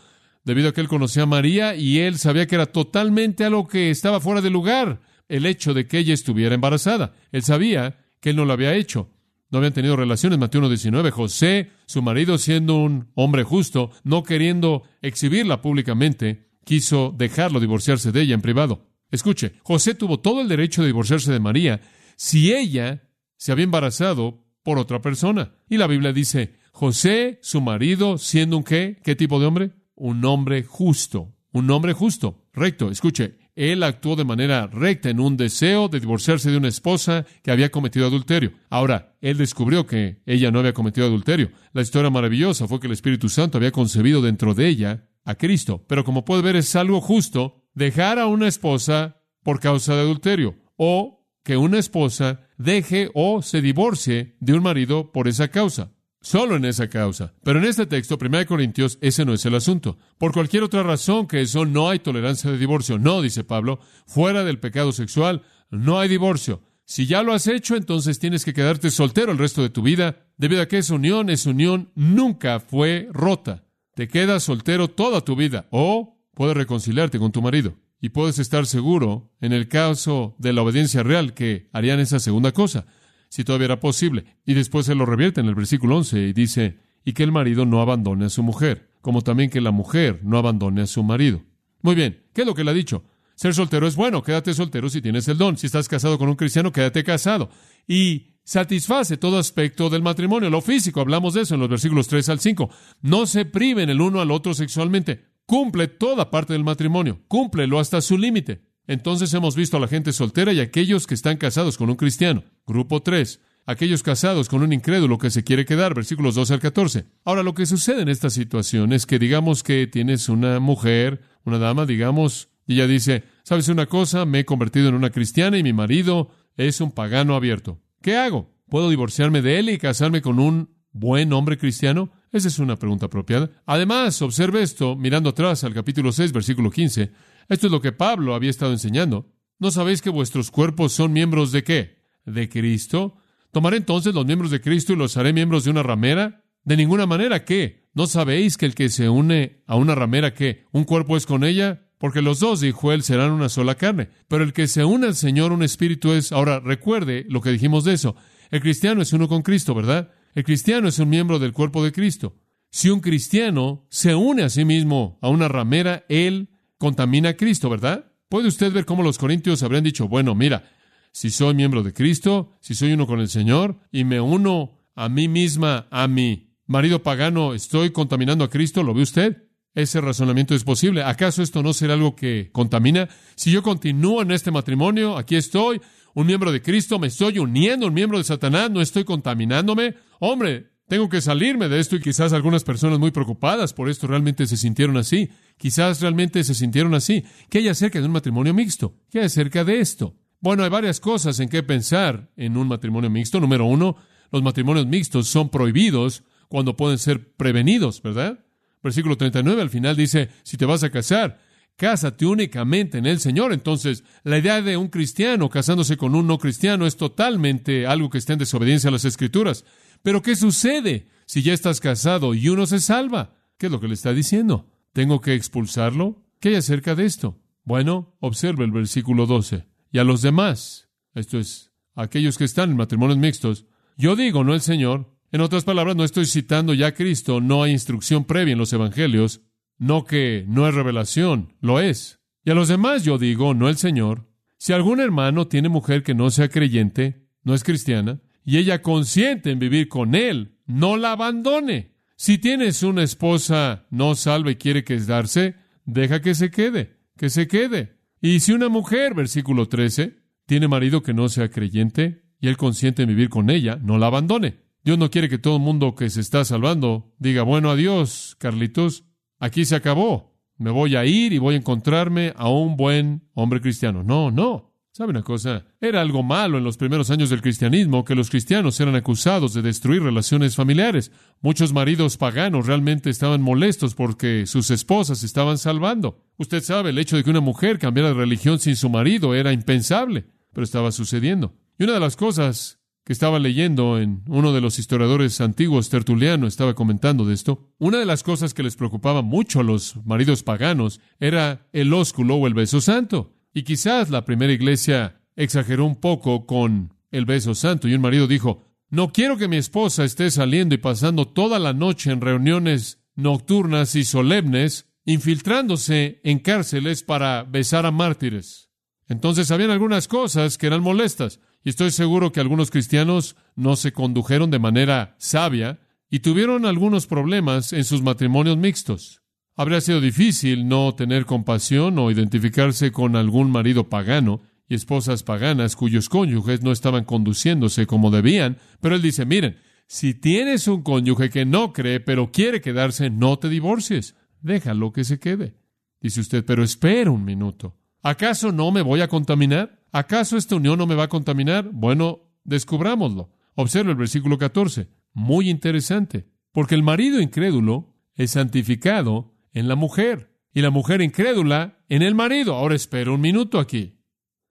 Debido 0.44 0.70
a 0.70 0.74
que 0.74 0.82
él 0.82 0.88
conocía 0.88 1.24
a 1.24 1.28
María 1.28 1.76
y 1.76 2.00
él 2.00 2.18
sabía 2.18 2.48
que 2.48 2.56
era 2.56 2.66
totalmente 2.66 3.46
algo 3.46 3.68
que 3.68 3.90
estaba 3.90 4.20
fuera 4.20 4.42
de 4.42 4.50
lugar 4.50 5.02
el 5.30 5.46
hecho 5.46 5.74
de 5.74 5.88
que 5.88 6.00
ella 6.00 6.14
estuviera 6.14 6.56
embarazada. 6.56 7.14
Él 7.32 7.44
sabía 7.44 7.98
que 8.20 8.32
él 8.32 8.36
no 8.36 8.46
lo 8.46 8.54
había 8.54 8.76
hecho 8.76 9.10
no 9.54 9.60
habían 9.60 9.74
tenido 9.74 9.96
relaciones. 9.96 10.40
Mateo 10.40 10.62
1.19. 10.62 11.12
José, 11.12 11.70
su 11.86 12.02
marido, 12.02 12.40
siendo 12.40 12.76
un 12.76 13.12
hombre 13.14 13.44
justo, 13.44 13.92
no 14.04 14.24
queriendo 14.24 14.82
exhibirla 15.04 15.62
públicamente, 15.62 16.50
quiso 16.66 17.14
dejarlo 17.16 17.60
divorciarse 17.60 18.12
de 18.12 18.22
ella 18.22 18.34
en 18.34 18.42
privado. 18.42 18.88
Escuche, 19.12 19.54
José 19.62 19.94
tuvo 19.94 20.20
todo 20.20 20.42
el 20.42 20.48
derecho 20.48 20.82
de 20.82 20.88
divorciarse 20.88 21.32
de 21.32 21.40
María 21.40 21.82
si 22.16 22.52
ella 22.52 23.04
se 23.38 23.52
había 23.52 23.66
embarazado 23.66 24.43
por 24.63 24.80
otra 24.80 25.01
persona. 25.01 25.54
Y 25.69 25.77
la 25.77 25.88
Biblia 25.88 26.13
dice, 26.13 26.56
José, 26.71 27.39
su 27.42 27.62
marido, 27.62 28.18
siendo 28.18 28.57
un 28.57 28.63
qué, 28.63 29.00
¿qué 29.04 29.15
tipo 29.15 29.39
de 29.39 29.45
hombre? 29.45 29.71
Un 29.95 30.25
hombre 30.25 30.63
justo, 30.63 31.36
un 31.51 31.69
hombre 31.69 31.94
justo, 31.94 32.48
recto. 32.54 32.89
Escuche, 32.89 33.38
él 33.56 33.83
actuó 33.83 34.15
de 34.15 34.25
manera 34.25 34.68
recta 34.68 35.10
en 35.10 35.19
un 35.19 35.38
deseo 35.38 35.88
de 35.88 36.00
divorciarse 36.00 36.50
de 36.50 36.57
una 36.57 36.68
esposa 36.68 37.25
que 37.44 37.51
había 37.51 37.69
cometido 37.69 38.07
adulterio. 38.07 38.54
Ahora, 38.69 39.15
él 39.21 39.38
descubrió 39.38 39.86
que 39.86 40.21
ella 40.25 40.50
no 40.50 40.60
había 40.60 40.74
cometido 40.74 41.06
adulterio. 41.06 41.51
La 41.71 41.83
historia 41.83 42.10
maravillosa 42.10 42.68
fue 42.68 42.80
que 42.80 42.88
el 42.88 42.94
Espíritu 42.94 43.30
Santo 43.30 43.57
había 43.57 43.71
concebido 43.71 44.21
dentro 44.21 44.56
de 44.56 44.68
ella 44.68 45.07
a 45.24 45.36
Cristo. 45.36 45.86
Pero 45.88 46.04
como 46.04 46.25
puede 46.25 46.42
ver, 46.42 46.56
es 46.56 46.75
algo 46.75 47.00
justo 47.01 47.63
dejar 47.75 48.18
a 48.18 48.27
una 48.27 48.48
esposa 48.48 49.21
por 49.44 49.60
causa 49.60 49.94
de 49.94 50.01
adulterio 50.01 50.56
o 50.77 51.27
que 51.44 51.57
una 51.57 51.77
esposa 51.77 52.48
deje 52.63 53.10
o 53.13 53.42
se 53.42 53.62
divorcie 53.62 54.36
de 54.39 54.54
un 54.54 54.63
marido 54.63 55.12
por 55.12 55.27
esa 55.27 55.50
causa. 55.50 55.92
Solo 56.21 56.56
en 56.56 56.63
esa 56.63 56.88
causa. 56.88 57.33
Pero 57.44 57.60
en 57.60 57.65
este 57.65 57.86
texto, 57.86 58.18
1 58.19 58.45
Corintios, 58.45 58.98
ese 59.01 59.25
no 59.25 59.33
es 59.33 59.45
el 59.45 59.56
asunto. 59.56 59.98
Por 60.18 60.31
cualquier 60.31 60.63
otra 60.63 60.81
razón 60.81 61.27
que 61.27 61.42
eso, 61.42 61.65
no 61.65 61.89
hay 61.89 62.00
tolerancia 62.00 62.50
de 62.50 62.57
divorcio. 62.57 62.98
No, 62.98 63.21
dice 63.21 63.44
Pablo, 63.44 63.80
fuera 64.07 64.45
del 64.45 64.57
pecado 64.57 64.94
sexual, 64.94 65.42
no 65.69 66.00
hay 66.00 66.07
divorcio. 66.07 66.62
Si 66.86 67.07
ya 67.07 67.24
lo 67.24 67.33
has 67.33 67.48
hecho, 67.48 67.75
entonces 67.75 68.19
tienes 68.19 68.45
que 68.45 68.54
quedarte 68.54 68.89
soltero 68.89 69.33
el 69.33 69.38
resto 69.38 69.62
de 69.62 69.69
tu 69.69 69.81
vida, 69.81 70.27
debido 70.38 70.62
a 70.62 70.68
que 70.68 70.77
esa 70.77 70.95
unión, 70.95 71.30
esa 71.30 71.50
unión 71.50 71.92
nunca 71.95 72.62
fue 72.62 73.10
rota. 73.12 73.65
Te 73.94 74.07
quedas 74.07 74.44
soltero 74.44 74.89
toda 74.89 75.21
tu 75.21 75.36
vida, 75.36 75.68
o 75.71 76.19
puedes 76.33 76.56
reconciliarte 76.56 77.19
con 77.19 77.31
tu 77.31 77.42
marido. 77.42 77.75
Y 78.04 78.10
puedes 78.10 78.38
estar 78.38 78.66
seguro, 78.66 79.32
en 79.40 79.54
el 79.54 79.70
caso 79.70 80.36
de 80.38 80.52
la 80.52 80.62
obediencia 80.62 81.04
real, 81.04 81.34
que 81.34 81.70
harían 81.72 82.02
esa 82.02 82.20
segunda 82.20 82.52
cosa 82.52 82.86
si 83.30 83.46
todavía 83.46 83.68
era 83.68 83.80
posible. 83.80 84.26
Y 84.46 84.56
después 84.56 84.88
se 84.88 84.94
lo 84.94 85.06
revierte 85.06 85.40
en 85.40 85.48
el 85.48 85.56
versículo 85.56 85.96
11 85.96 86.20
y 86.20 86.34
dice, 86.34 86.80
y 87.06 87.14
que 87.14 87.24
el 87.24 87.32
marido 87.32 87.66
no 87.66 87.80
abandone 87.80 88.26
a 88.26 88.30
su 88.30 88.44
mujer, 88.44 88.90
como 89.00 89.22
también 89.22 89.50
que 89.50 89.62
la 89.62 89.72
mujer 89.72 90.20
no 90.22 90.38
abandone 90.38 90.82
a 90.82 90.86
su 90.86 91.02
marido. 91.02 91.44
Muy 91.82 91.96
bien, 91.96 92.26
¿qué 92.34 92.42
es 92.42 92.48
lo 92.48 92.54
que 92.54 92.66
le 92.66 92.72
ha 92.72 92.74
dicho? 92.74 93.06
Ser 93.36 93.54
soltero 93.54 93.88
es 93.88 93.96
bueno, 93.96 94.22
quédate 94.22 94.54
soltero 94.54 94.90
si 94.90 95.02
tienes 95.02 95.30
el 95.30 95.38
don. 95.38 95.56
Si 95.56 95.68
estás 95.68 95.88
casado 95.88 96.18
con 96.18 96.28
un 96.28 96.36
cristiano, 96.36 96.74
quédate 96.74 97.06
casado. 97.06 97.52
Y 97.88 98.34
satisface 98.44 99.16
todo 99.16 99.40
aspecto 99.40 99.90
del 99.90 100.02
matrimonio, 100.02 100.50
lo 100.50 100.60
físico, 100.60 101.00
hablamos 101.00 101.36
de 101.36 101.44
eso 101.44 101.54
en 101.54 101.62
los 101.62 101.70
versículos 101.70 102.10
3 102.10 102.28
al 102.28 102.42
5. 102.42 102.70
No 103.02 103.26
se 103.28 103.46
priven 103.46 103.90
el 103.90 104.02
uno 104.02 104.20
al 104.20 104.32
otro 104.32 104.54
sexualmente. 104.54 105.33
Cumple 105.45 105.88
toda 105.88 106.31
parte 106.31 106.54
del 106.54 106.63
matrimonio, 106.63 107.22
cúmplelo 107.28 107.80
hasta 107.80 108.01
su 108.01 108.18
límite. 108.18 108.62
Entonces 108.88 109.34
hemos 109.34 109.56
visto 109.56 109.78
a 109.78 109.80
la 109.80 109.88
gente 109.88 110.13
soltera 110.13 110.54
y 110.54 110.60
aquellos 110.60 111.07
que 111.07 111.13
están 111.13 111.38
casados 111.38 111.78
con 111.78 111.90
un 111.90 111.95
cristiano. 111.95 112.44
Grupo 112.66 113.01
3. 113.01 113.40
Aquellos 113.66 114.04
casados 114.04 114.50
con 114.50 114.62
un 114.62 114.74
incrédulo 114.74 115.18
que 115.18 115.30
se 115.30 115.44
quiere 115.44 115.66
quedar, 115.66 115.94
versículos 115.94 116.36
12 116.36 116.56
al 116.56 116.60
14. 116.60 117.06
Ahora, 117.24 117.44
lo 117.44 117.54
que 117.54 117.66
sucede 117.66 118.01
en 118.01 118.10
esta 118.10 118.30
situación 118.30 118.92
es 118.92 119.06
que 119.06 119.19
digamos 119.19 119.63
que 119.63 119.88
tienes 119.88 120.28
una 120.28 120.60
mujer, 120.60 121.22
una 121.46 121.60
dama, 121.60 121.86
digamos, 121.86 122.50
y 122.68 122.74
ella 122.74 122.88
dice, 122.88 123.24
¿sabes 123.44 123.69
una 123.69 123.86
cosa? 123.86 124.25
Me 124.25 124.39
he 124.39 124.46
convertido 124.46 124.89
en 124.89 124.96
una 124.96 125.12
cristiana 125.12 125.57
y 125.57 125.63
mi 125.63 125.72
marido 125.72 126.30
es 126.57 126.81
un 126.81 126.92
pagano 126.92 127.36
abierto. 127.36 127.80
¿Qué 128.01 128.18
hago? 128.18 128.54
¿Puedo 128.69 128.89
divorciarme 128.89 129.42
de 129.42 129.60
él 129.60 129.69
y 129.69 129.78
casarme 129.78 130.22
con 130.22 130.39
un 130.39 130.69
buen 130.92 131.31
hombre 131.31 131.57
cristiano? 131.57 132.12
Esa 132.34 132.48
es 132.48 132.58
una 132.58 132.78
pregunta 132.78 133.06
apropiada. 133.06 133.52
Además, 133.68 134.20
observe 134.24 134.64
esto 134.64 134.96
mirando 134.96 135.30
atrás 135.30 135.64
al 135.64 135.74
capítulo 135.76 136.12
6, 136.12 136.32
versículo 136.32 136.72
15. 136.72 137.12
Esto 137.48 137.68
es 137.68 137.72
lo 137.72 137.80
que 137.80 137.92
Pablo 137.92 138.34
había 138.34 138.50
estado 138.50 138.72
enseñando. 138.72 139.32
¿No 139.60 139.70
sabéis 139.70 140.02
que 140.02 140.10
vuestros 140.10 140.50
cuerpos 140.50 140.94
son 140.94 141.14
miembros 141.14 141.52
de 141.52 141.64
qué? 141.64 142.02
¿De 142.26 142.50
Cristo? 142.50 143.18
¿Tomaré 143.52 143.78
entonces 143.78 144.16
los 144.16 144.26
miembros 144.26 144.50
de 144.50 144.62
Cristo 144.62 144.94
y 144.94 144.96
los 144.96 145.16
haré 145.16 145.32
miembros 145.32 145.64
de 145.64 145.70
una 145.70 145.84
ramera? 145.84 146.44
De 146.64 146.76
ninguna 146.76 147.06
manera, 147.06 147.46
¿qué? 147.46 147.88
¿No 147.94 148.08
sabéis 148.08 148.58
que 148.58 148.66
el 148.66 148.74
que 148.74 148.90
se 148.90 149.10
une 149.10 149.62
a 149.68 149.76
una 149.76 149.94
ramera, 149.94 150.34
¿qué? 150.34 150.66
¿Un 150.72 150.86
cuerpo 150.86 151.16
es 151.18 151.28
con 151.28 151.44
ella? 151.44 151.88
Porque 152.00 152.24
los 152.24 152.40
dos, 152.40 152.62
dijo 152.62 152.92
él, 152.92 153.04
serán 153.04 153.32
una 153.32 153.48
sola 153.48 153.76
carne. 153.76 154.10
Pero 154.28 154.44
el 154.44 154.54
que 154.54 154.68
se 154.68 154.84
une 154.84 155.06
al 155.06 155.16
Señor, 155.16 155.52
un 155.52 155.62
espíritu 155.62 156.14
es... 156.14 156.32
Ahora, 156.32 156.60
recuerde 156.60 157.28
lo 157.30 157.42
que 157.42 157.52
dijimos 157.52 157.84
de 157.84 157.94
eso. 157.94 158.16
El 158.50 158.62
cristiano 158.62 159.04
es 159.04 159.14
uno 159.14 159.28
con 159.28 159.44
Cristo, 159.44 159.76
¿verdad? 159.76 160.10
El 160.36 160.44
cristiano 160.44 160.88
es 160.88 161.00
un 161.00 161.10
miembro 161.10 161.40
del 161.40 161.54
cuerpo 161.54 161.84
de 161.84 161.92
Cristo. 161.92 162.36
Si 162.72 162.90
un 162.90 163.02
cristiano 163.02 163.86
se 163.90 164.16
une 164.16 164.44
a 164.44 164.50
sí 164.50 164.66
mismo 164.66 165.20
a 165.22 165.30
una 165.30 165.48
ramera, 165.48 166.06
él 166.10 166.50
contamina 166.80 167.30
a 167.30 167.38
Cristo, 167.38 167.70
¿verdad? 167.70 168.12
Puede 168.30 168.48
usted 168.48 168.72
ver 168.74 168.86
cómo 168.86 169.04
los 169.04 169.20
corintios 169.20 169.62
habrían 169.62 169.84
dicho, 169.84 170.08
bueno, 170.08 170.34
mira, 170.34 170.72
si 171.12 171.30
soy 171.30 171.54
miembro 171.54 171.84
de 171.84 171.94
Cristo, 171.94 172.58
si 172.62 172.74
soy 172.74 172.94
uno 172.94 173.06
con 173.06 173.20
el 173.20 173.30
Señor 173.30 173.78
y 173.92 174.04
me 174.06 174.20
uno 174.20 174.80
a 174.96 175.08
mí 175.08 175.28
misma, 175.28 175.88
a 175.92 176.08
mi 176.08 176.56
marido 176.66 177.04
pagano, 177.04 177.54
¿estoy 177.54 177.92
contaminando 177.92 178.44
a 178.44 178.50
Cristo? 178.50 178.82
¿Lo 178.82 178.96
ve 178.96 179.04
usted? 179.04 179.44
Ese 179.75 180.02
razonamiento 180.02 180.56
es 180.56 180.63
posible. 180.63 181.04
¿Acaso 181.04 181.44
esto 181.44 181.62
no 181.62 181.74
será 181.74 181.94
algo 181.94 182.16
que 182.16 182.50
contamina? 182.52 183.10
Si 183.36 183.52
yo 183.52 183.62
continúo 183.62 184.24
en 184.24 184.32
este 184.32 184.50
matrimonio, 184.50 185.18
aquí 185.18 185.36
estoy, 185.36 185.80
un 186.13 186.27
miembro 186.27 186.51
de 186.51 186.62
Cristo, 186.62 187.00
me 187.00 187.08
estoy 187.08 187.39
uniendo, 187.39 187.88
un 187.88 187.93
miembro 187.93 188.17
de 188.17 188.24
Satanás, 188.24 188.70
no 188.70 188.82
estoy 188.82 189.03
contaminándome. 189.03 189.96
Hombre, 190.20 190.74
tengo 190.88 191.10
que 191.10 191.22
salirme 191.22 191.70
de 191.70 191.79
esto 191.79 191.96
y 191.96 192.01
quizás 192.01 192.34
algunas 192.34 192.63
personas 192.63 193.00
muy 193.00 193.12
preocupadas 193.12 193.74
por 193.74 193.89
esto 193.89 194.05
realmente 194.08 194.46
se 194.46 194.58
sintieron 194.58 194.98
así. 194.98 195.29
Quizás 195.58 196.01
realmente 196.01 196.43
se 196.43 196.53
sintieron 196.53 196.93
así. 196.93 197.24
¿Qué 197.50 197.60
hay 197.60 197.67
acerca 197.67 198.00
de 198.00 198.05
un 198.05 198.12
matrimonio 198.12 198.53
mixto? 198.53 198.96
¿Qué 199.10 199.20
hay 199.20 199.25
acerca 199.25 199.63
de 199.63 199.79
esto? 199.79 200.15
Bueno, 200.39 200.63
hay 200.63 200.70
varias 200.70 201.00
cosas 201.00 201.39
en 201.39 201.50
qué 201.50 201.63
pensar 201.63 202.29
en 202.36 202.58
un 202.58 202.67
matrimonio 202.67 203.10
mixto. 203.10 203.39
Número 203.39 203.65
uno, 203.65 203.96
los 204.32 204.43
matrimonios 204.43 204.86
mixtos 204.86 205.27
son 205.29 205.50
prohibidos 205.50 206.24
cuando 206.50 206.75
pueden 206.75 207.00
ser 207.00 207.34
prevenidos, 207.36 208.01
¿verdad? 208.01 208.46
Versículo 208.84 209.17
39 209.17 209.62
al 209.62 209.70
final 209.70 209.96
dice, 209.96 210.29
si 210.43 210.58
te 210.58 210.65
vas 210.65 210.84
a 210.84 210.89
casar, 210.89 211.39
cásate 211.75 212.25
únicamente 212.25 212.98
en 212.98 213.06
el 213.06 213.20
Señor. 213.20 213.53
Entonces, 213.53 214.03
la 214.24 214.38
idea 214.38 214.62
de 214.62 214.77
un 214.77 214.88
cristiano 214.88 215.50
casándose 215.50 215.98
con 215.98 216.15
un 216.15 216.27
no 216.27 216.38
cristiano 216.38 216.86
es 216.86 216.98
totalmente 216.98 217.88
algo 217.88 218.10
que 218.10 218.18
está 218.18 218.34
en 218.34 218.39
desobediencia 218.39 218.89
a 218.89 218.92
las 218.92 219.06
Escrituras. 219.06 219.65
Pero 220.01 220.22
¿qué 220.22 220.36
sucede 220.36 221.08
si 221.25 221.42
ya 221.42 221.53
estás 221.53 221.80
casado 221.80 222.34
y 222.34 222.50
uno 222.50 222.65
se 222.65 222.80
salva? 222.80 223.36
¿Qué 223.58 223.68
es 223.68 223.72
lo 223.72 223.80
que 223.80 223.88
le 223.88 223.94
está 223.94 224.13
diciendo? 224.13 224.70
¿Tengo 224.92 225.22
que 225.22 225.34
expulsarlo? 225.34 226.24
¿Qué 226.39 226.50
hay 226.50 226.56
acerca 226.56 226.96
de 226.96 227.06
esto? 227.06 227.39
Bueno, 227.63 228.15
observe 228.20 228.65
el 228.65 228.72
versículo 228.72 229.25
12. 229.25 229.68
Y 229.92 230.00
a 230.00 230.03
los 230.03 230.22
demás, 230.22 230.89
esto 231.15 231.39
es, 231.39 231.72
aquellos 231.96 232.38
que 232.38 232.44
están 232.44 232.72
en 232.72 232.77
matrimonios 232.77 233.18
mixtos, 233.18 233.65
yo 233.98 234.15
digo, 234.15 234.44
no 234.44 234.53
el 234.53 234.62
Señor. 234.62 235.15
En 235.32 235.42
otras 235.42 235.63
palabras, 235.63 235.96
no 235.96 236.03
estoy 236.03 236.25
citando 236.25 236.74
ya 236.74 236.88
a 236.88 236.94
Cristo, 236.94 237.42
no 237.42 237.63
hay 237.63 237.72
instrucción 237.72 238.25
previa 238.25 238.51
en 238.51 238.60
los 238.60 238.74
evangelios, 238.74 239.42
no 239.84 240.06
que 240.06 240.46
no 240.48 240.66
es 240.66 240.74
revelación, 240.74 241.56
lo 241.60 241.82
es. 241.82 242.22
Y 242.46 242.52
a 242.52 242.56
los 242.56 242.70
demás 242.70 243.04
yo 243.04 243.18
digo, 243.18 243.54
no 243.54 243.68
el 243.68 243.75
Señor. 243.75 244.30
Si 244.58 244.72
algún 244.72 245.02
hermano 245.02 245.48
tiene 245.48 245.68
mujer 245.68 246.04
que 246.04 246.16
no 246.16 246.32
sea 246.32 246.48
creyente, 246.48 247.28
no 247.44 247.54
es 247.54 247.66
cristiana, 247.66 248.22
y 248.46 248.58
ella 248.58 248.82
consiente 248.82 249.52
en 249.52 249.60
vivir 249.60 249.90
con 249.90 250.16
él, 250.16 250.58
no 250.66 250.96
la 250.96 251.12
abandone. 251.12 251.98
Si 252.16 252.38
tienes 252.38 252.82
una 252.82 253.04
esposa 253.04 253.86
no 253.90 254.16
salva 254.16 254.52
y 254.52 254.56
quiere 254.56 254.86
quedarse, 254.86 255.56
deja 255.84 256.22
que 256.22 256.34
se 256.34 256.50
quede, 256.50 257.00
que 257.18 257.30
se 257.30 257.50
quede. 257.50 257.98
Y 258.22 258.40
si 258.40 258.54
una 258.54 258.70
mujer, 258.70 259.13
versículo 259.13 259.68
13, 259.68 260.16
tiene 260.46 260.70
marido 260.70 261.04
que 261.04 261.13
no 261.13 261.28
sea 261.28 261.50
creyente 261.50 262.24
y 262.40 262.48
él 262.48 262.56
consiente 262.56 263.04
en 263.04 263.10
vivir 263.10 263.28
con 263.28 263.50
ella, 263.50 263.78
no 263.84 263.98
la 263.98 264.08
abandone. 264.08 264.63
Dios 264.86 264.98
no 264.98 265.10
quiere 265.10 265.28
que 265.28 265.40
todo 265.40 265.58
el 265.58 265.62
mundo 265.62 265.94
que 265.96 266.10
se 266.10 266.22
está 266.22 266.46
salvando 266.46 267.13
diga, 267.20 267.44
bueno, 267.44 267.70
adiós, 267.70 268.38
Carlitos, 268.40 269.04
aquí 269.44 269.66
se 269.66 269.76
acabó. 269.76 270.32
Me 270.58 270.72
voy 270.72 270.96
a 270.96 271.06
ir 271.06 271.34
y 271.34 271.38
voy 271.38 271.56
a 271.56 271.58
encontrarme 271.58 272.34
a 272.38 272.48
un 272.48 272.78
buen 272.78 273.28
hombre 273.34 273.60
cristiano. 273.60 274.02
No, 274.02 274.32
no. 274.32 274.72
¿Sabe 274.92 275.10
una 275.10 275.24
cosa? 275.24 275.66
Era 275.82 276.02
algo 276.02 276.22
malo 276.22 276.60
en 276.60 276.64
los 276.64 276.78
primeros 276.78 277.10
años 277.10 277.32
del 277.32 277.42
cristianismo 277.42 278.06
que 278.06 278.14
los 278.14 278.30
cristianos 278.30 278.80
eran 278.80 278.96
acusados 278.96 279.54
de 279.54 279.64
destruir 279.64 280.04
relaciones 280.04 280.56
familiares. 280.56 281.12
Muchos 281.42 281.74
maridos 281.74 282.16
paganos 282.18 282.68
realmente 282.68 283.10
estaban 283.10 283.42
molestos 283.42 283.96
porque 283.96 284.46
sus 284.46 284.70
esposas 284.70 285.24
estaban 285.24 285.58
salvando. 285.58 286.20
Usted 286.38 286.62
sabe, 286.62 286.92
el 286.92 287.00
hecho 287.00 287.18
de 287.18 287.24
que 287.24 287.32
una 287.32 287.42
mujer 287.42 287.80
cambiara 287.80 288.10
de 288.10 288.16
religión 288.16 288.60
sin 288.60 288.76
su 288.76 288.90
marido 288.90 289.34
era 289.34 289.52
impensable, 289.52 290.28
pero 290.54 290.64
estaba 290.64 290.92
sucediendo. 290.92 291.56
Y 291.80 291.86
una 291.86 291.94
de 291.94 292.00
las 292.00 292.16
cosas 292.16 292.80
que 293.03 293.13
estaba 293.13 293.39
leyendo 293.39 294.00
en 294.00 294.24
uno 294.27 294.53
de 294.53 294.62
los 294.62 294.79
historiadores 294.79 295.41
antiguos, 295.41 295.89
Tertuliano, 295.89 296.48
estaba 296.48 296.74
comentando 296.74 297.25
de 297.25 297.33
esto. 297.33 297.74
Una 297.77 298.00
de 298.00 298.05
las 298.05 298.24
cosas 298.24 298.53
que 298.53 298.63
les 298.63 298.75
preocupaba 298.75 299.22
mucho 299.22 299.60
a 299.60 299.63
los 299.63 299.98
maridos 300.05 300.43
paganos 300.43 301.01
era 301.19 301.67
el 301.74 301.93
ósculo 301.93 302.36
o 302.36 302.48
el 302.48 302.53
beso 302.53 302.79
santo. 302.79 303.33
Y 303.53 303.63
quizás 303.63 304.10
la 304.10 304.24
primera 304.25 304.53
iglesia 304.53 305.22
exageró 305.36 305.86
un 305.86 305.98
poco 305.98 306.45
con 306.45 306.93
el 307.12 307.25
beso 307.25 307.55
santo 307.55 307.88
y 307.88 307.93
un 307.93 308.01
marido 308.01 308.27
dijo, 308.27 308.63
no 308.89 309.12
quiero 309.12 309.38
que 309.38 309.48
mi 309.48 309.57
esposa 309.57 310.03
esté 310.03 310.31
saliendo 310.31 310.75
y 310.75 310.77
pasando 310.77 311.27
toda 311.27 311.60
la 311.60 311.74
noche 311.74 312.12
en 312.12 312.22
reuniones 312.22 313.00
nocturnas 313.15 313.95
y 313.95 314.03
solemnes, 314.03 314.88
infiltrándose 315.05 316.22
en 316.24 316.39
cárceles 316.39 317.03
para 317.03 317.43
besar 317.43 317.86
a 317.86 317.91
mártires. 317.91 318.69
Entonces 319.13 319.51
habían 319.51 319.70
algunas 319.70 320.08
cosas 320.08 320.58
que 320.58 320.65
eran 320.65 320.82
molestas, 320.82 321.39
y 321.63 321.70
estoy 321.70 321.91
seguro 321.91 322.32
que 322.32 322.39
algunos 322.39 322.72
cristianos 322.72 323.36
no 323.55 323.75
se 323.75 323.93
condujeron 323.93 324.50
de 324.50 324.58
manera 324.58 325.15
sabia 325.20 325.79
y 326.10 326.20
tuvieron 326.22 326.65
algunos 326.65 327.05
problemas 327.05 327.74
en 327.74 327.84
sus 327.84 328.01
matrimonios 328.01 328.58
mixtos. 328.58 329.22
Habría 329.55 329.82
sido 329.82 330.01
difícil 330.01 330.67
no 330.67 330.96
tener 330.96 331.25
compasión 331.25 332.00
o 332.00 332.10
identificarse 332.10 332.91
con 332.91 333.15
algún 333.15 333.51
marido 333.51 333.88
pagano 333.88 334.41
y 334.67 334.74
esposas 334.74 335.22
paganas 335.22 335.75
cuyos 335.75 336.10
cónyuges 336.10 336.63
no 336.63 336.72
estaban 336.72 337.03
conduciéndose 337.05 337.86
como 337.86 338.10
debían, 338.10 338.58
pero 338.82 338.96
él 338.96 339.03
dice, 339.03 339.27
miren, 339.27 339.58
si 339.86 340.15
tienes 340.15 340.67
un 340.67 340.82
cónyuge 340.82 341.29
que 341.29 341.46
no 341.46 341.72
cree 341.72 342.00
pero 342.00 342.32
quiere 342.32 342.62
quedarse, 342.62 343.12
no 343.12 343.38
te 343.38 343.48
divorcies, 343.48 344.15
déjalo 344.41 344.91
que 344.91 345.03
se 345.03 345.20
quede. 345.20 345.53
Dice 346.01 346.20
usted, 346.20 346.43
pero 346.43 346.63
espera 346.63 347.12
un 347.12 347.24
minuto. 347.24 347.77
¿Acaso 348.03 348.51
no 348.51 348.72
me 348.72 348.81
voy 348.81 349.00
a 349.00 349.07
contaminar? 349.07 349.81
¿Acaso 349.93 350.36
esta 350.36 350.57
unión 350.57 350.77
no 350.77 350.86
me 350.86 350.95
va 350.95 351.05
a 351.05 351.10
contaminar? 351.10 351.69
Bueno, 351.72 352.33
descubrámoslo. 352.43 353.31
Observa 353.55 353.91
el 353.91 353.98
versículo 353.98 354.38
14. 354.38 354.89
Muy 355.13 355.50
interesante. 355.50 356.27
Porque 356.51 356.75
el 356.75 356.83
marido 356.83 357.22
incrédulo 357.22 357.95
es 358.15 358.31
santificado 358.31 359.33
en 359.53 359.69
la 359.69 359.75
mujer 359.75 360.38
y 360.53 360.62
la 360.62 360.69
mujer 360.69 361.01
incrédula 361.01 361.79
en 361.88 362.01
el 362.01 362.13
marido. 362.13 362.55
Ahora 362.55 362.75
espera 362.75 363.12
un 363.12 363.22
minuto 363.22 363.57
aquí. 363.57 364.01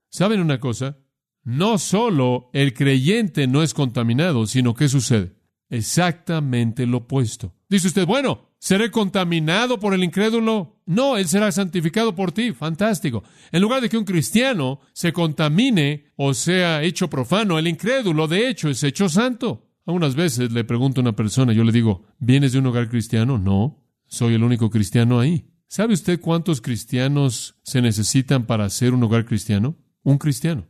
¿Saben 0.09 0.40
una 0.40 0.59
cosa? 0.59 0.99
No 1.44 1.76
solo 1.76 2.49
el 2.54 2.73
creyente 2.73 3.47
no 3.49 3.62
es 3.62 3.75
contaminado, 3.75 4.47
sino 4.47 4.75
¿qué 4.75 4.88
sucede? 4.88 5.35
Exactamente 5.68 6.87
lo 6.87 6.99
opuesto. 6.99 7.54
Dice 7.68 7.88
usted, 7.88 8.06
bueno, 8.06 8.51
¿seré 8.62 8.92
contaminado 8.92 9.81
por 9.81 9.92
el 9.92 10.04
incrédulo? 10.04 10.81
No, 10.87 11.16
él 11.16 11.26
será 11.26 11.50
santificado 11.50 12.14
por 12.14 12.31
ti. 12.31 12.52
Fantástico. 12.52 13.25
En 13.50 13.61
lugar 13.61 13.83
de 13.83 13.88
que 13.88 13.99
un 13.99 14.04
cristiano 14.04 14.81
se 14.92 15.12
contamine 15.12 16.12
o 16.14 16.33
sea 16.33 16.85
hecho 16.85 17.11
profano, 17.11 17.59
el 17.59 17.66
incrédulo 17.66 18.28
de 18.28 18.49
hecho 18.49 18.69
es 18.69 18.85
hecho 18.85 19.09
santo. 19.09 19.69
Algunas 19.85 20.14
veces 20.14 20.52
le 20.52 20.62
pregunto 20.62 21.00
a 21.00 21.02
una 21.02 21.16
persona, 21.16 21.52
yo 21.52 21.64
le 21.64 21.73
digo, 21.73 22.07
¿vienes 22.21 22.52
de 22.52 22.61
un 22.61 22.66
hogar 22.66 22.88
cristiano? 22.88 23.37
No. 23.37 23.85
Soy 24.07 24.35
el 24.35 24.45
único 24.45 24.71
cristiano 24.71 25.19
ahí. 25.19 25.49
¿Sabe 25.66 25.95
usted 25.95 26.21
cuántos 26.21 26.61
cristianos 26.61 27.57
se 27.64 27.83
necesitan 27.83 28.47
para 28.47 28.66
hacer 28.66 28.95
un 28.95 29.02
hogar 29.02 29.25
cristiano? 29.25 29.76
Un 30.04 30.19
cristiano. 30.19 30.69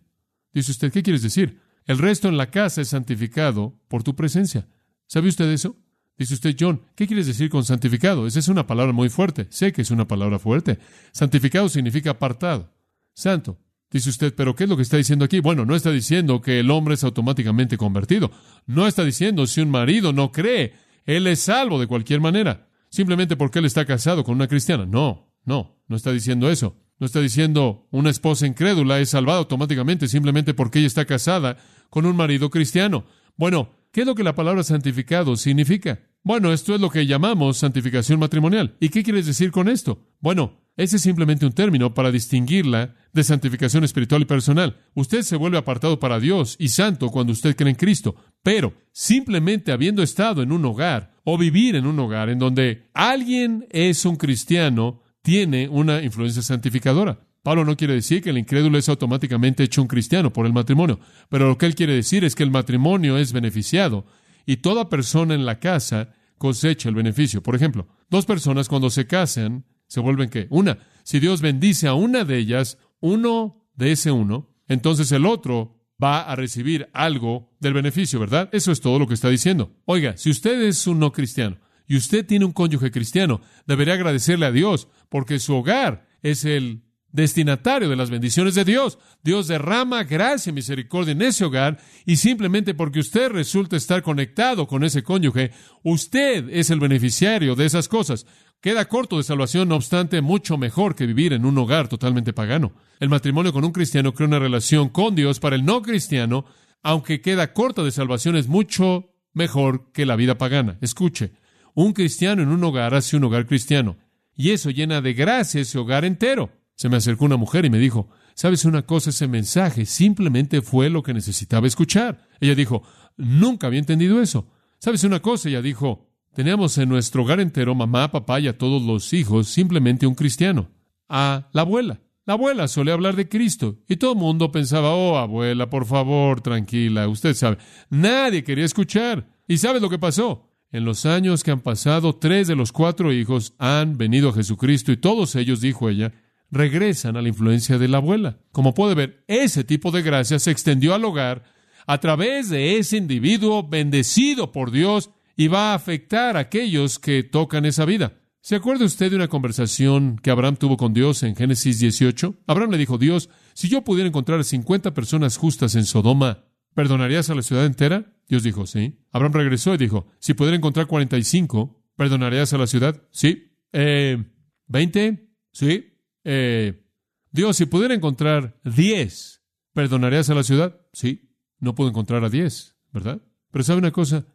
Dice 0.54 0.70
usted, 0.70 0.90
¿qué 0.90 1.02
quieres 1.02 1.22
decir? 1.22 1.60
El 1.84 1.98
resto 1.98 2.28
en 2.28 2.38
la 2.38 2.50
casa 2.50 2.80
es 2.80 2.88
santificado 2.88 3.78
por 3.88 4.02
tu 4.02 4.16
presencia. 4.16 4.66
¿Sabe 5.06 5.28
usted 5.28 5.50
eso? 5.50 5.76
Dice 6.22 6.34
usted, 6.34 6.54
John, 6.56 6.80
¿qué 6.94 7.08
quieres 7.08 7.26
decir 7.26 7.50
con 7.50 7.64
santificado? 7.64 8.28
Esa 8.28 8.38
es 8.38 8.46
una 8.46 8.64
palabra 8.64 8.92
muy 8.92 9.08
fuerte. 9.08 9.48
Sé 9.50 9.72
que 9.72 9.82
es 9.82 9.90
una 9.90 10.06
palabra 10.06 10.38
fuerte. 10.38 10.78
Santificado 11.10 11.68
significa 11.68 12.10
apartado. 12.10 12.72
Santo. 13.12 13.58
Dice 13.90 14.08
usted, 14.08 14.32
pero 14.32 14.54
¿qué 14.54 14.62
es 14.62 14.70
lo 14.70 14.76
que 14.76 14.84
está 14.84 14.96
diciendo 14.96 15.24
aquí? 15.24 15.40
Bueno, 15.40 15.64
no 15.64 15.74
está 15.74 15.90
diciendo 15.90 16.40
que 16.40 16.60
el 16.60 16.70
hombre 16.70 16.94
es 16.94 17.02
automáticamente 17.02 17.76
convertido. 17.76 18.30
No 18.66 18.86
está 18.86 19.02
diciendo 19.02 19.48
si 19.48 19.62
un 19.62 19.70
marido 19.70 20.12
no 20.12 20.30
cree, 20.30 20.74
él 21.06 21.26
es 21.26 21.40
salvo 21.40 21.80
de 21.80 21.88
cualquier 21.88 22.20
manera 22.20 22.68
simplemente 22.88 23.36
porque 23.36 23.58
él 23.58 23.64
está 23.64 23.84
casado 23.84 24.22
con 24.22 24.36
una 24.36 24.46
cristiana. 24.46 24.86
No, 24.86 25.34
no, 25.44 25.82
no 25.88 25.96
está 25.96 26.12
diciendo 26.12 26.48
eso. 26.52 26.76
No 27.00 27.06
está 27.06 27.18
diciendo 27.20 27.88
una 27.90 28.10
esposa 28.10 28.46
incrédula 28.46 29.00
es 29.00 29.10
salvada 29.10 29.40
automáticamente 29.40 30.06
simplemente 30.06 30.54
porque 30.54 30.78
ella 30.78 30.86
está 30.86 31.04
casada 31.04 31.56
con 31.90 32.06
un 32.06 32.14
marido 32.14 32.48
cristiano. 32.48 33.06
Bueno, 33.36 33.70
¿qué 33.90 34.02
es 34.02 34.06
lo 34.06 34.14
que 34.14 34.22
la 34.22 34.36
palabra 34.36 34.62
santificado 34.62 35.34
significa? 35.36 35.98
Bueno, 36.24 36.52
esto 36.52 36.74
es 36.74 36.80
lo 36.80 36.88
que 36.88 37.06
llamamos 37.06 37.58
santificación 37.58 38.20
matrimonial. 38.20 38.76
¿Y 38.78 38.90
qué 38.90 39.02
quieres 39.02 39.26
decir 39.26 39.50
con 39.50 39.68
esto? 39.68 40.06
Bueno, 40.20 40.60
ese 40.76 40.96
es 40.96 41.02
simplemente 41.02 41.44
un 41.44 41.52
término 41.52 41.94
para 41.94 42.12
distinguirla 42.12 42.94
de 43.12 43.24
santificación 43.24 43.82
espiritual 43.82 44.22
y 44.22 44.26
personal. 44.26 44.76
Usted 44.94 45.22
se 45.22 45.34
vuelve 45.34 45.58
apartado 45.58 45.98
para 45.98 46.20
Dios 46.20 46.54
y 46.60 46.68
santo 46.68 47.08
cuando 47.08 47.32
usted 47.32 47.56
cree 47.56 47.70
en 47.70 47.76
Cristo, 47.76 48.14
pero 48.42 48.72
simplemente 48.92 49.72
habiendo 49.72 50.00
estado 50.00 50.42
en 50.42 50.52
un 50.52 50.64
hogar 50.64 51.12
o 51.24 51.36
vivir 51.36 51.74
en 51.74 51.86
un 51.86 51.98
hogar 51.98 52.30
en 52.30 52.38
donde 52.38 52.88
alguien 52.94 53.66
es 53.70 54.04
un 54.04 54.14
cristiano, 54.14 55.02
tiene 55.22 55.68
una 55.68 56.02
influencia 56.02 56.42
santificadora. 56.42 57.18
Pablo 57.42 57.64
no 57.64 57.76
quiere 57.76 57.94
decir 57.94 58.22
que 58.22 58.30
el 58.30 58.38
incrédulo 58.38 58.78
es 58.78 58.88
automáticamente 58.88 59.64
hecho 59.64 59.82
un 59.82 59.88
cristiano 59.88 60.32
por 60.32 60.46
el 60.46 60.52
matrimonio, 60.52 61.00
pero 61.28 61.48
lo 61.48 61.58
que 61.58 61.66
él 61.66 61.74
quiere 61.74 61.94
decir 61.94 62.24
es 62.24 62.36
que 62.36 62.44
el 62.44 62.52
matrimonio 62.52 63.18
es 63.18 63.32
beneficiado 63.32 64.06
y 64.46 64.58
toda 64.58 64.88
persona 64.88 65.34
en 65.34 65.46
la 65.46 65.58
casa 65.58 66.14
cosecha 66.38 66.88
el 66.88 66.94
beneficio. 66.94 67.42
Por 67.42 67.54
ejemplo, 67.54 67.88
dos 68.10 68.26
personas 68.26 68.68
cuando 68.68 68.90
se 68.90 69.06
casan 69.06 69.64
se 69.86 70.00
vuelven 70.00 70.30
qué? 70.30 70.46
Una. 70.50 70.78
Si 71.04 71.20
Dios 71.20 71.40
bendice 71.40 71.86
a 71.86 71.94
una 71.94 72.24
de 72.24 72.38
ellas, 72.38 72.78
uno 73.00 73.68
de 73.74 73.92
ese 73.92 74.10
uno, 74.10 74.50
entonces 74.66 75.12
el 75.12 75.26
otro 75.26 75.82
va 76.02 76.22
a 76.22 76.34
recibir 76.34 76.88
algo 76.94 77.52
del 77.60 77.74
beneficio, 77.74 78.18
¿verdad? 78.18 78.48
Eso 78.52 78.72
es 78.72 78.80
todo 78.80 78.98
lo 78.98 79.06
que 79.06 79.14
está 79.14 79.28
diciendo. 79.28 79.76
Oiga, 79.84 80.16
si 80.16 80.30
usted 80.30 80.62
es 80.62 80.86
un 80.86 80.98
no 80.98 81.12
cristiano 81.12 81.58
y 81.86 81.96
usted 81.96 82.26
tiene 82.26 82.44
un 82.44 82.52
cónyuge 82.52 82.90
cristiano, 82.90 83.40
debería 83.66 83.94
agradecerle 83.94 84.46
a 84.46 84.50
Dios 84.52 84.88
porque 85.08 85.38
su 85.38 85.54
hogar 85.54 86.06
es 86.22 86.44
el 86.44 86.82
destinatario 87.12 87.88
de 87.88 87.96
las 87.96 88.10
bendiciones 88.10 88.54
de 88.54 88.64
Dios. 88.64 88.98
Dios 89.22 89.46
derrama 89.46 90.04
gracia 90.04 90.50
y 90.50 90.54
misericordia 90.54 91.12
en 91.12 91.22
ese 91.22 91.44
hogar 91.44 91.78
y 92.04 92.16
simplemente 92.16 92.74
porque 92.74 93.00
usted 93.00 93.30
resulta 93.30 93.76
estar 93.76 94.02
conectado 94.02 94.66
con 94.66 94.82
ese 94.82 95.02
cónyuge, 95.02 95.52
usted 95.82 96.48
es 96.50 96.70
el 96.70 96.80
beneficiario 96.80 97.54
de 97.54 97.66
esas 97.66 97.88
cosas. 97.88 98.26
Queda 98.60 98.86
corto 98.86 99.16
de 99.16 99.24
salvación, 99.24 99.68
no 99.68 99.76
obstante, 99.76 100.20
mucho 100.20 100.56
mejor 100.56 100.94
que 100.94 101.06
vivir 101.06 101.32
en 101.32 101.44
un 101.44 101.58
hogar 101.58 101.88
totalmente 101.88 102.32
pagano. 102.32 102.72
El 103.00 103.08
matrimonio 103.08 103.52
con 103.52 103.64
un 103.64 103.72
cristiano 103.72 104.14
crea 104.14 104.28
una 104.28 104.38
relación 104.38 104.88
con 104.88 105.16
Dios 105.16 105.40
para 105.40 105.56
el 105.56 105.64
no 105.64 105.82
cristiano, 105.82 106.44
aunque 106.82 107.20
queda 107.20 107.52
corta 107.52 107.82
de 107.82 107.90
salvación, 107.90 108.36
es 108.36 108.46
mucho 108.46 109.16
mejor 109.34 109.90
que 109.92 110.06
la 110.06 110.14
vida 110.14 110.38
pagana. 110.38 110.78
Escuche, 110.80 111.32
un 111.74 111.92
cristiano 111.92 112.42
en 112.42 112.50
un 112.50 112.62
hogar 112.62 112.94
hace 112.94 113.16
un 113.16 113.24
hogar 113.24 113.46
cristiano, 113.46 113.96
y 114.36 114.50
eso 114.50 114.70
llena 114.70 115.00
de 115.00 115.14
gracia 115.14 115.60
ese 115.60 115.78
hogar 115.78 116.04
entero. 116.04 116.61
Se 116.74 116.88
me 116.88 116.96
acercó 116.96 117.24
una 117.24 117.36
mujer 117.36 117.64
y 117.64 117.70
me 117.70 117.78
dijo, 117.78 118.08
¿sabes 118.34 118.64
una 118.64 118.82
cosa? 118.82 119.10
Ese 119.10 119.28
mensaje 119.28 119.86
simplemente 119.86 120.62
fue 120.62 120.90
lo 120.90 121.02
que 121.02 121.14
necesitaba 121.14 121.66
escuchar. 121.66 122.28
Ella 122.40 122.54
dijo, 122.54 122.82
nunca 123.16 123.66
había 123.66 123.80
entendido 123.80 124.20
eso. 124.20 124.48
¿Sabes 124.78 125.04
una 125.04 125.20
cosa? 125.20 125.48
Ella 125.48 125.62
dijo, 125.62 126.10
teníamos 126.34 126.76
en 126.78 126.88
nuestro 126.88 127.22
hogar 127.22 127.40
entero, 127.40 127.74
mamá, 127.74 128.10
papá 128.10 128.40
y 128.40 128.48
a 128.48 128.58
todos 128.58 128.82
los 128.82 129.12
hijos, 129.12 129.48
simplemente 129.48 130.06
un 130.06 130.14
cristiano. 130.14 130.70
A 131.08 131.48
la 131.52 131.62
abuela. 131.62 132.00
La 132.24 132.34
abuela 132.34 132.68
solía 132.68 132.94
hablar 132.94 133.16
de 133.16 133.28
Cristo 133.28 133.78
y 133.88 133.96
todo 133.96 134.12
el 134.12 134.18
mundo 134.18 134.52
pensaba, 134.52 134.94
oh 134.94 135.18
abuela, 135.18 135.68
por 135.68 135.86
favor, 135.86 136.40
tranquila, 136.40 137.08
usted 137.08 137.34
sabe. 137.34 137.58
Nadie 137.90 138.44
quería 138.44 138.64
escuchar. 138.64 139.28
¿Y 139.48 139.58
sabes 139.58 139.82
lo 139.82 139.90
que 139.90 139.98
pasó? 139.98 140.48
En 140.70 140.84
los 140.84 141.04
años 141.04 141.42
que 141.42 141.50
han 141.50 141.60
pasado, 141.60 142.14
tres 142.14 142.46
de 142.46 142.56
los 142.56 142.72
cuatro 142.72 143.12
hijos 143.12 143.54
han 143.58 143.98
venido 143.98 144.30
a 144.30 144.32
Jesucristo 144.32 144.90
y 144.90 144.96
todos 144.96 145.34
ellos, 145.34 145.60
dijo 145.60 145.88
ella, 145.90 146.12
regresan 146.52 147.16
a 147.16 147.22
la 147.22 147.28
influencia 147.28 147.78
de 147.78 147.88
la 147.88 147.96
abuela. 147.96 148.38
Como 148.52 148.74
puede 148.74 148.94
ver, 148.94 149.24
ese 149.26 149.64
tipo 149.64 149.90
de 149.90 150.02
gracia 150.02 150.38
se 150.38 150.52
extendió 150.52 150.94
al 150.94 151.04
hogar 151.04 151.42
a 151.86 151.98
través 151.98 152.50
de 152.50 152.78
ese 152.78 152.98
individuo 152.98 153.66
bendecido 153.66 154.52
por 154.52 154.70
Dios 154.70 155.10
y 155.36 155.48
va 155.48 155.72
a 155.72 155.74
afectar 155.74 156.36
a 156.36 156.40
aquellos 156.40 156.98
que 156.98 157.24
tocan 157.24 157.64
esa 157.64 157.84
vida. 157.86 158.20
¿Se 158.42 158.56
acuerda 158.56 158.84
usted 158.84 159.10
de 159.10 159.16
una 159.16 159.28
conversación 159.28 160.18
que 160.22 160.30
Abraham 160.30 160.56
tuvo 160.56 160.76
con 160.76 160.92
Dios 160.92 161.22
en 161.22 161.34
Génesis 161.36 161.78
18? 161.78 162.42
Abraham 162.46 162.72
le 162.72 162.78
dijo, 162.78 162.98
Dios, 162.98 163.30
si 163.54 163.68
yo 163.68 163.82
pudiera 163.82 164.08
encontrar 164.08 164.44
50 164.44 164.92
personas 164.94 165.36
justas 165.36 165.74
en 165.74 165.84
Sodoma, 165.84 166.44
¿perdonarías 166.74 167.30
a 167.30 167.34
la 167.34 167.42
ciudad 167.42 167.64
entera? 167.64 168.12
Dios 168.28 168.42
dijo, 168.42 168.66
sí. 168.66 168.98
Abraham 169.10 169.34
regresó 169.34 169.74
y 169.74 169.78
dijo, 169.78 170.08
si 170.18 170.34
pudiera 170.34 170.56
encontrar 170.56 170.86
45, 170.86 171.82
¿perdonarías 171.96 172.52
a 172.52 172.58
la 172.58 172.66
ciudad? 172.66 173.02
Sí. 173.12 173.52
Eh, 173.72 174.22
¿20? 174.68 175.28
Sí. 175.52 175.91
Eh, 176.24 176.84
Dios, 177.30 177.56
si 177.56 177.66
pudiera 177.66 177.94
encontrar 177.94 178.60
10, 178.64 179.42
¿perdonarías 179.72 180.30
a 180.30 180.34
la 180.34 180.42
ciudad? 180.42 180.80
Sí. 180.92 181.30
No 181.58 181.74
puedo 181.74 181.90
encontrar 181.90 182.24
a 182.24 182.28
10, 182.28 182.76
¿verdad? 182.92 183.22
Pero 183.50 183.64
sabe 183.64 183.78
una 183.78 183.92
cosa, 183.92 184.26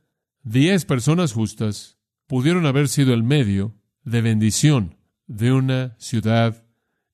10 0.43 0.85
personas 0.85 1.33
justas 1.33 1.99
pudieron 2.25 2.65
haber 2.65 2.87
sido 2.87 3.13
el 3.13 3.23
medio 3.23 3.75
de 4.03 4.21
bendición 4.21 4.97
de 5.27 5.51
una 5.51 5.95
ciudad 5.99 6.63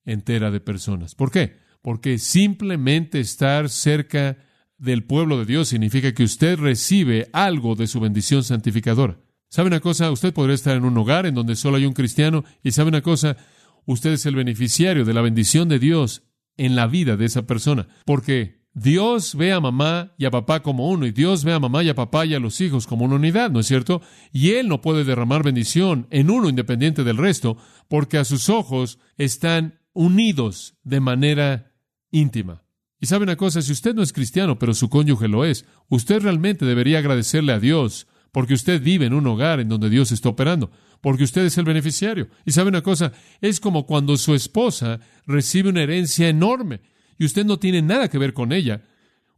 entera 0.04 0.50
de 0.50 0.60
personas. 0.60 1.14
¿Por 1.14 1.30
qué? 1.30 1.56
Porque 1.82 2.18
simplemente 2.18 3.20
estar 3.20 3.68
cerca 3.68 4.38
del 4.78 5.04
pueblo 5.04 5.38
de 5.38 5.46
Dios 5.46 5.68
significa 5.68 6.12
que 6.12 6.24
usted 6.24 6.58
recibe 6.58 7.28
algo 7.32 7.74
de 7.74 7.86
su 7.86 8.00
bendición 8.00 8.44
santificadora. 8.44 9.18
¿Sabe 9.48 9.68
una 9.68 9.80
cosa? 9.80 10.10
Usted 10.10 10.32
podría 10.32 10.54
estar 10.54 10.76
en 10.76 10.84
un 10.84 10.96
hogar 10.98 11.26
en 11.26 11.34
donde 11.34 11.56
solo 11.56 11.76
hay 11.76 11.86
un 11.86 11.92
cristiano 11.92 12.44
y 12.62 12.72
sabe 12.72 12.88
una 12.88 13.02
cosa, 13.02 13.36
usted 13.86 14.12
es 14.12 14.26
el 14.26 14.36
beneficiario 14.36 15.04
de 15.04 15.14
la 15.14 15.22
bendición 15.22 15.68
de 15.68 15.78
Dios 15.78 16.22
en 16.56 16.76
la 16.76 16.86
vida 16.86 17.16
de 17.16 17.24
esa 17.24 17.46
persona. 17.46 17.88
Porque 18.04 18.64
Dios 18.74 19.36
ve 19.36 19.52
a 19.52 19.60
mamá 19.60 20.14
y 20.18 20.24
a 20.24 20.32
papá 20.32 20.60
como 20.60 20.90
uno, 20.90 21.06
y 21.06 21.12
Dios 21.12 21.44
ve 21.44 21.52
a 21.52 21.60
mamá 21.60 21.84
y 21.84 21.88
a 21.88 21.94
papá 21.94 22.26
y 22.26 22.34
a 22.34 22.40
los 22.40 22.60
hijos 22.60 22.86
como 22.86 23.04
una 23.04 23.14
unidad, 23.14 23.50
¿no 23.50 23.60
es 23.60 23.66
cierto? 23.66 24.02
Y 24.32 24.50
Él 24.50 24.68
no 24.68 24.80
puede 24.80 25.04
derramar 25.04 25.44
bendición 25.44 26.08
en 26.10 26.28
uno 26.28 26.48
independiente 26.48 27.04
del 27.04 27.16
resto, 27.16 27.56
porque 27.88 28.18
a 28.18 28.24
sus 28.24 28.48
ojos 28.48 28.98
están 29.16 29.78
unidos 29.92 30.76
de 30.82 30.98
manera 30.98 31.72
íntima. 32.10 32.64
Y 33.00 33.06
sabe 33.06 33.24
una 33.24 33.36
cosa, 33.36 33.62
si 33.62 33.70
usted 33.70 33.94
no 33.94 34.02
es 34.02 34.12
cristiano, 34.12 34.58
pero 34.58 34.74
su 34.74 34.88
cónyuge 34.88 35.28
lo 35.28 35.44
es, 35.44 35.66
usted 35.88 36.22
realmente 36.22 36.64
debería 36.64 36.98
agradecerle 36.98 37.52
a 37.52 37.60
Dios, 37.60 38.08
porque 38.34 38.54
usted 38.54 38.82
vive 38.82 39.06
en 39.06 39.14
un 39.14 39.24
hogar 39.28 39.60
en 39.60 39.68
donde 39.68 39.88
Dios 39.88 40.10
está 40.10 40.28
operando, 40.28 40.72
porque 41.00 41.22
usted 41.22 41.44
es 41.44 41.56
el 41.56 41.64
beneficiario. 41.64 42.28
Y 42.44 42.50
sabe 42.50 42.68
una 42.68 42.82
cosa, 42.82 43.12
es 43.40 43.60
como 43.60 43.86
cuando 43.86 44.16
su 44.16 44.34
esposa 44.34 44.98
recibe 45.24 45.68
una 45.68 45.84
herencia 45.84 46.28
enorme 46.28 46.80
y 47.16 47.26
usted 47.26 47.46
no 47.46 47.60
tiene 47.60 47.80
nada 47.80 48.08
que 48.08 48.18
ver 48.18 48.34
con 48.34 48.50
ella. 48.50 48.82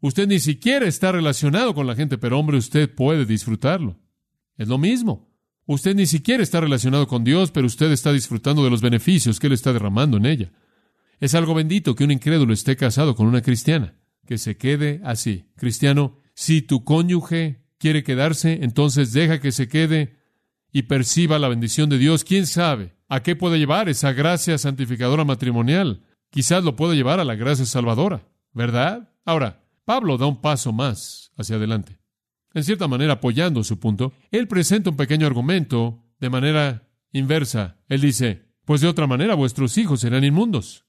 Usted 0.00 0.26
ni 0.26 0.38
siquiera 0.38 0.86
está 0.86 1.12
relacionado 1.12 1.74
con 1.74 1.86
la 1.86 1.94
gente, 1.94 2.16
pero 2.16 2.38
hombre, 2.38 2.56
usted 2.56 2.88
puede 2.88 3.26
disfrutarlo. 3.26 4.00
Es 4.56 4.66
lo 4.66 4.78
mismo. 4.78 5.30
Usted 5.66 5.94
ni 5.94 6.06
siquiera 6.06 6.42
está 6.42 6.62
relacionado 6.62 7.06
con 7.06 7.22
Dios, 7.22 7.50
pero 7.50 7.66
usted 7.66 7.92
está 7.92 8.14
disfrutando 8.14 8.64
de 8.64 8.70
los 8.70 8.80
beneficios 8.80 9.38
que 9.38 9.48
Él 9.48 9.52
está 9.52 9.74
derramando 9.74 10.16
en 10.16 10.24
ella. 10.24 10.52
Es 11.20 11.34
algo 11.34 11.52
bendito 11.52 11.94
que 11.94 12.04
un 12.04 12.12
incrédulo 12.12 12.54
esté 12.54 12.76
casado 12.76 13.14
con 13.14 13.26
una 13.26 13.42
cristiana. 13.42 13.94
Que 14.26 14.38
se 14.38 14.56
quede 14.56 15.02
así. 15.04 15.50
Cristiano, 15.54 16.18
si 16.32 16.62
tu 16.62 16.82
cónyuge 16.82 17.65
quiere 17.78 18.02
quedarse, 18.02 18.60
entonces 18.62 19.12
deja 19.12 19.40
que 19.40 19.52
se 19.52 19.68
quede 19.68 20.16
y 20.72 20.82
perciba 20.82 21.38
la 21.38 21.48
bendición 21.48 21.88
de 21.88 21.98
Dios. 21.98 22.24
¿Quién 22.24 22.46
sabe 22.46 22.96
a 23.08 23.22
qué 23.22 23.36
puede 23.36 23.58
llevar 23.58 23.88
esa 23.88 24.12
gracia 24.12 24.58
santificadora 24.58 25.24
matrimonial? 25.24 26.02
quizás 26.30 26.62
lo 26.64 26.76
puede 26.76 26.96
llevar 26.96 27.18
a 27.18 27.24
la 27.24 27.34
gracia 27.34 27.64
salvadora, 27.64 28.28
¿verdad? 28.52 29.10
Ahora, 29.24 29.64
Pablo 29.86 30.18
da 30.18 30.26
un 30.26 30.42
paso 30.42 30.70
más 30.70 31.32
hacia 31.38 31.56
adelante. 31.56 31.98
En 32.52 32.62
cierta 32.62 32.88
manera, 32.88 33.14
apoyando 33.14 33.64
su 33.64 33.78
punto, 33.78 34.12
él 34.30 34.46
presenta 34.48 34.90
un 34.90 34.96
pequeño 34.96 35.26
argumento 35.26 36.04
de 36.20 36.28
manera 36.28 36.90
inversa. 37.12 37.78
Él 37.88 38.02
dice, 38.02 38.50
pues 38.66 38.82
de 38.82 38.88
otra 38.88 39.06
manera 39.06 39.34
vuestros 39.34 39.78
hijos 39.78 40.00
serán 40.00 40.24
inmundos. 40.24 40.84